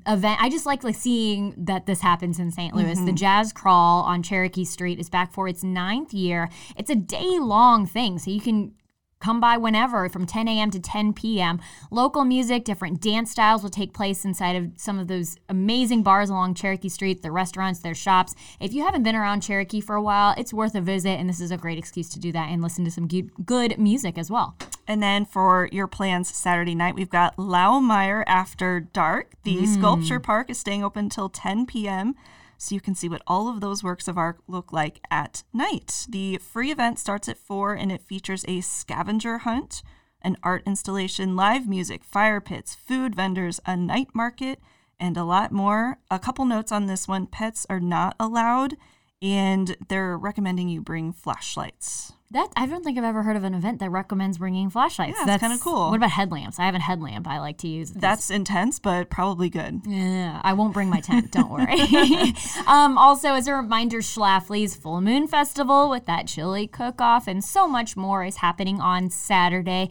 event. 0.06 0.40
I 0.40 0.50
just 0.50 0.66
like, 0.66 0.84
like 0.84 0.96
seeing 0.96 1.54
that 1.56 1.86
this 1.86 2.00
happens 2.00 2.38
in 2.38 2.50
St. 2.50 2.74
Louis. 2.74 2.98
The 2.98 3.12
Jazz 3.12 3.52
Crawl 3.52 4.02
on 4.02 4.22
Cherokee 4.22 4.64
Street 4.64 4.98
is 4.98 5.08
back 5.08 5.32
for 5.32 5.48
its 5.48 5.62
ninth 5.62 6.12
year. 6.12 6.48
It's 6.76 6.90
a 6.90 6.96
day 6.96 7.38
long 7.38 7.86
thing, 7.86 8.18
so 8.18 8.30
you 8.30 8.40
can 8.40 8.72
Come 9.20 9.40
by 9.40 9.56
whenever 9.56 10.08
from 10.08 10.26
10 10.26 10.46
a.m. 10.46 10.70
to 10.70 10.78
10 10.78 11.12
p.m. 11.12 11.60
Local 11.90 12.24
music, 12.24 12.64
different 12.64 13.00
dance 13.00 13.32
styles 13.32 13.62
will 13.62 13.70
take 13.70 13.92
place 13.92 14.24
inside 14.24 14.54
of 14.54 14.70
some 14.76 14.98
of 14.98 15.08
those 15.08 15.36
amazing 15.48 16.04
bars 16.04 16.30
along 16.30 16.54
Cherokee 16.54 16.88
Street, 16.88 17.22
their 17.22 17.32
restaurants, 17.32 17.80
their 17.80 17.96
shops. 17.96 18.34
If 18.60 18.72
you 18.72 18.84
haven't 18.84 19.02
been 19.02 19.16
around 19.16 19.40
Cherokee 19.40 19.80
for 19.80 19.96
a 19.96 20.02
while, 20.02 20.34
it's 20.38 20.54
worth 20.54 20.76
a 20.76 20.80
visit, 20.80 21.18
and 21.18 21.28
this 21.28 21.40
is 21.40 21.50
a 21.50 21.56
great 21.56 21.78
excuse 21.78 22.08
to 22.10 22.20
do 22.20 22.30
that 22.32 22.48
and 22.48 22.62
listen 22.62 22.84
to 22.84 22.90
some 22.90 23.08
good, 23.08 23.78
music 23.78 24.18
as 24.18 24.30
well. 24.30 24.56
And 24.86 25.02
then 25.02 25.24
for 25.24 25.68
your 25.72 25.88
plans 25.88 26.34
Saturday 26.34 26.74
night, 26.74 26.94
we've 26.94 27.10
got 27.10 27.36
Laumeier 27.36 28.22
After 28.26 28.80
Dark. 28.80 29.32
The 29.42 29.58
mm. 29.58 29.66
sculpture 29.66 30.20
park 30.20 30.48
is 30.48 30.58
staying 30.58 30.84
open 30.84 31.06
until 31.06 31.28
10 31.28 31.66
p.m. 31.66 32.14
So 32.58 32.74
you 32.74 32.80
can 32.80 32.96
see 32.96 33.08
what 33.08 33.22
all 33.26 33.48
of 33.48 33.60
those 33.60 33.84
works 33.84 34.08
of 34.08 34.18
art 34.18 34.40
look 34.48 34.72
like 34.72 35.00
at 35.10 35.44
night. 35.52 36.06
The 36.08 36.38
free 36.38 36.72
event 36.72 36.98
starts 36.98 37.28
at 37.28 37.38
4 37.38 37.74
and 37.74 37.92
it 37.92 38.02
features 38.02 38.44
a 38.48 38.60
scavenger 38.60 39.38
hunt, 39.38 39.82
an 40.20 40.36
art 40.42 40.64
installation, 40.66 41.36
live 41.36 41.68
music, 41.68 42.02
fire 42.02 42.40
pits, 42.40 42.74
food 42.74 43.14
vendors, 43.14 43.60
a 43.64 43.76
night 43.76 44.08
market, 44.12 44.60
and 44.98 45.16
a 45.16 45.24
lot 45.24 45.52
more. 45.52 45.98
A 46.10 46.18
couple 46.18 46.44
notes 46.44 46.72
on 46.72 46.86
this 46.86 47.06
one 47.06 47.26
pets 47.26 47.64
are 47.70 47.80
not 47.80 48.16
allowed, 48.18 48.76
and 49.20 49.76
they're 49.88 50.16
recommending 50.16 50.68
you 50.68 50.80
bring 50.80 51.12
flashlights. 51.12 52.12
That 52.30 52.52
I 52.56 52.66
don't 52.66 52.84
think 52.84 52.98
I've 52.98 53.04
ever 53.04 53.22
heard 53.22 53.36
of 53.36 53.44
an 53.44 53.54
event 53.54 53.78
that 53.80 53.88
recommends 53.88 54.36
bringing 54.36 54.68
flashlights. 54.68 55.16
Yeah, 55.18 55.34
it's 55.34 55.40
kinda 55.40 55.56
cool. 55.62 55.88
What 55.88 55.96
about 55.96 56.10
headlamps? 56.10 56.58
I 56.58 56.66
have 56.66 56.74
a 56.74 56.78
headlamp 56.78 57.26
I 57.26 57.38
like 57.40 57.56
to 57.58 57.68
use. 57.68 57.90
That's 57.90 58.30
intense, 58.30 58.78
but 58.78 59.08
probably 59.08 59.48
good. 59.48 59.80
Yeah, 59.86 60.38
I 60.44 60.52
won't 60.52 60.74
bring 60.74 60.90
my 60.90 61.00
tent. 61.00 61.30
Don't 61.32 61.50
worry. 61.50 61.80
um, 62.66 62.98
also, 62.98 63.32
as 63.32 63.46
a 63.46 63.54
reminder, 63.54 63.98
Schlafly's 63.98 64.76
Full 64.76 65.00
Moon 65.00 65.26
Festival 65.26 65.88
with 65.88 66.04
that 66.04 66.26
chili 66.26 66.66
cook-off 66.66 67.26
and 67.26 67.42
so 67.42 67.66
much 67.66 67.96
more 67.96 68.24
is 68.24 68.36
happening 68.36 68.78
on 68.78 69.08
Saturday. 69.08 69.88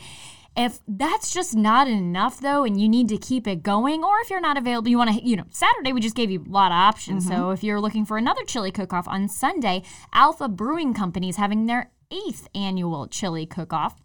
If 0.57 0.79
that's 0.87 1.31
just 1.31 1.55
not 1.55 1.87
enough, 1.87 2.41
though, 2.41 2.63
and 2.63 2.81
you 2.81 2.89
need 2.89 3.09
to 3.09 3.17
keep 3.17 3.45
it 3.45 3.61
going, 3.61 4.03
or 4.03 4.19
if 4.21 4.31
you're 4.31 4.41
not 4.41 4.57
available, 4.57 4.89
you 4.89 4.97
want 4.97 5.11
to, 5.11 5.23
you 5.23 5.35
know, 5.35 5.45
Saturday 5.51 5.93
we 5.93 6.01
just 6.01 6.15
gave 6.15 6.31
you 6.31 6.43
a 6.43 6.49
lot 6.49 6.71
of 6.71 6.77
options. 6.77 7.27
So 7.27 7.33
mm-hmm. 7.33 7.53
if 7.53 7.63
you're 7.63 7.79
looking 7.79 8.05
for 8.05 8.17
another 8.17 8.43
chili 8.43 8.71
cook-off 8.71 9.07
on 9.07 9.29
Sunday, 9.29 9.83
Alpha 10.13 10.49
Brewing 10.49 10.95
Company 10.95 11.29
is 11.29 11.35
having 11.35 11.67
their 11.67 11.91
eighth 12.11 12.47
annual 12.55 13.07
chili 13.07 13.45
cook-off. 13.45 13.95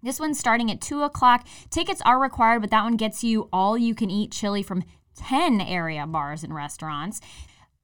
This 0.00 0.20
one's 0.20 0.38
starting 0.38 0.70
at 0.70 0.80
2 0.80 1.02
o'clock. 1.02 1.44
Tickets 1.70 2.00
are 2.04 2.20
required, 2.20 2.60
but 2.60 2.70
that 2.70 2.84
one 2.84 2.96
gets 2.96 3.24
you 3.24 3.48
all 3.52 3.76
you 3.76 3.96
can 3.96 4.08
eat 4.08 4.30
chili 4.30 4.62
from 4.62 4.84
10 5.16 5.60
area 5.60 6.06
bars 6.06 6.44
and 6.44 6.54
restaurants. 6.54 7.20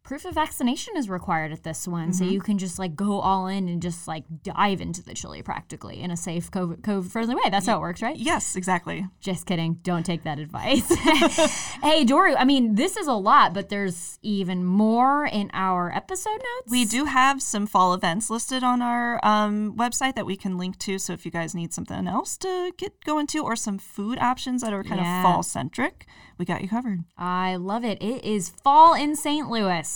Proof 0.05 0.27
of 0.27 0.35
vaccination 0.35 0.99
is 0.99 1.09
required 1.09 1.51
at 1.51 1.63
this 1.63 1.89
one, 1.89 2.13
so 2.13 2.25
you 2.25 2.39
can 2.39 2.59
just 2.59 2.79
like 2.79 2.95
go 2.95 3.21
all 3.21 3.47
in 3.47 3.71
and 3.71 3.81
just 3.81 4.07
like 4.07 4.25
dive 4.43 4.83
into 4.83 5.03
the 5.03 5.15
chili 5.15 5.41
practically 5.41 6.03
in 6.03 6.11
a 6.11 6.17
safe 6.17 6.51
COVID, 6.51 6.83
COVID 6.83 7.11
friendly 7.11 7.35
way. 7.35 7.41
That's 7.51 7.65
how 7.65 7.79
it 7.79 7.81
works, 7.81 8.03
right? 8.03 8.15
Yes, 8.15 8.55
exactly. 8.55 9.07
Just 9.21 9.47
kidding. 9.47 9.79
Don't 9.83 10.05
take 10.05 10.25
that 10.25 10.39
advice. 10.39 10.87
hey, 11.83 12.05
Dory, 12.05 12.37
I 12.37 12.45
mean, 12.45 12.75
this 12.75 12.99
is 12.99 13.07
a 13.07 13.15
lot, 13.15 13.55
but 13.55 13.71
there's 13.71 14.19
even 14.21 14.63
more 14.63 15.25
in 15.25 15.51
our 15.55 15.91
episode 15.97 16.33
notes. 16.37 16.71
We 16.71 16.85
do 16.85 17.07
have 17.07 17.41
some 17.41 17.67
fall 17.67 17.95
events 17.95 18.29
listed 18.29 18.63
on 18.63 18.83
our 18.83 19.19
um, 19.25 19.75
website 19.75 20.17
that 20.17 20.27
we 20.27 20.37
can 20.37 20.59
link 20.59 20.79
to. 20.81 20.99
So 20.99 21.15
if 21.15 21.25
you 21.25 21.31
guys 21.31 21.55
need 21.55 21.73
something 21.73 22.07
else 22.07 22.37
to 22.39 22.73
get 22.77 23.03
going 23.07 23.27
to 23.29 23.39
or 23.39 23.57
some 23.57 23.79
food 23.79 24.19
options 24.19 24.61
that 24.61 24.75
are 24.75 24.85
kind 24.85 25.01
Yeah. 25.01 25.21
of 25.21 25.23
fall 25.33 25.43
centric, 25.43 26.05
we 26.37 26.45
got 26.45 26.61
you 26.61 26.69
covered. 26.69 27.05
I 27.17 27.57
love 27.57 27.87
it. 27.87 28.03
It 28.03 28.23
is 28.23 28.51
fall 28.51 28.93
in 28.93 29.17
St. 29.17 29.49
Louis. 29.49 29.94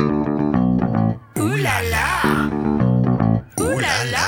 Ooh 0.00 1.56
la 1.56 1.80
la! 1.90 2.46
Ooh 3.60 3.78
la 3.78 4.02
la! 4.10 4.26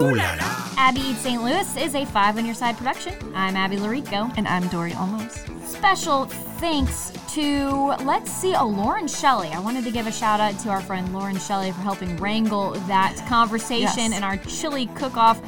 Ooh 0.00 0.14
la 0.14 0.34
la! 0.34 0.72
Abby 0.76 1.00
Eats 1.00 1.20
St. 1.20 1.42
Louis 1.42 1.76
is 1.76 1.94
a 1.94 2.04
Five 2.06 2.36
on 2.36 2.44
Your 2.44 2.54
Side 2.54 2.76
production. 2.76 3.14
I'm 3.36 3.54
Abby 3.56 3.76
Llorico. 3.76 4.32
And 4.36 4.48
I'm 4.48 4.66
Dory 4.68 4.92
Olmos. 4.92 5.46
Special 5.66 6.24
thanks 6.58 7.12
to, 7.34 7.94
let's 8.04 8.32
see, 8.32 8.54
oh, 8.56 8.66
Lauren 8.66 9.06
Shelley. 9.06 9.48
I 9.50 9.60
wanted 9.60 9.84
to 9.84 9.92
give 9.92 10.06
a 10.08 10.12
shout 10.12 10.40
out 10.40 10.58
to 10.60 10.70
our 10.70 10.80
friend 10.80 11.12
Lauren 11.12 11.38
Shelley 11.38 11.70
for 11.70 11.82
helping 11.82 12.16
wrangle 12.16 12.72
that 12.88 13.16
conversation 13.28 14.10
yes. 14.10 14.12
and 14.12 14.24
our 14.24 14.38
chili 14.38 14.86
cook 14.94 15.16
off 15.16 15.40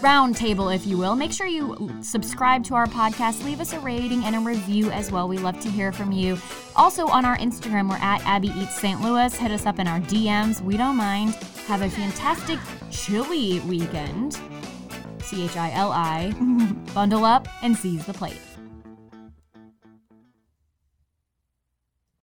roundtable, 0.00 0.74
if 0.74 0.86
you 0.86 0.98
will. 0.98 1.14
Make 1.14 1.32
sure 1.32 1.46
you 1.46 1.90
subscribe 2.02 2.64
to 2.64 2.74
our 2.74 2.86
podcast, 2.86 3.44
leave 3.44 3.60
us 3.60 3.72
a 3.72 3.80
rating 3.80 4.24
and 4.24 4.34
a 4.36 4.40
review 4.40 4.90
as 4.90 5.10
well. 5.10 5.28
We 5.28 5.38
love 5.38 5.60
to 5.60 5.70
hear 5.70 5.92
from 5.92 6.12
you. 6.12 6.38
Also 6.76 7.06
on 7.06 7.24
our 7.24 7.36
Instagram, 7.38 7.88
we're 7.88 7.96
at 7.96 8.24
Abby 8.24 8.48
Eats 8.48 8.80
St. 8.80 9.00
Louis. 9.00 9.34
Hit 9.34 9.50
us 9.50 9.66
up 9.66 9.78
in 9.78 9.86
our 9.86 10.00
DMs. 10.00 10.60
We 10.60 10.76
don't 10.76 10.96
mind. 10.96 11.34
Have 11.66 11.82
a 11.82 11.90
fantastic 11.90 12.58
chili 12.90 13.60
weekend. 13.60 14.38
C 15.22 15.44
H 15.44 15.56
I 15.56 15.70
L 15.72 15.92
I. 15.92 16.32
Bundle 16.94 17.24
up 17.24 17.46
and 17.62 17.76
seize 17.76 18.04
the 18.06 18.14
plate. 18.14 18.40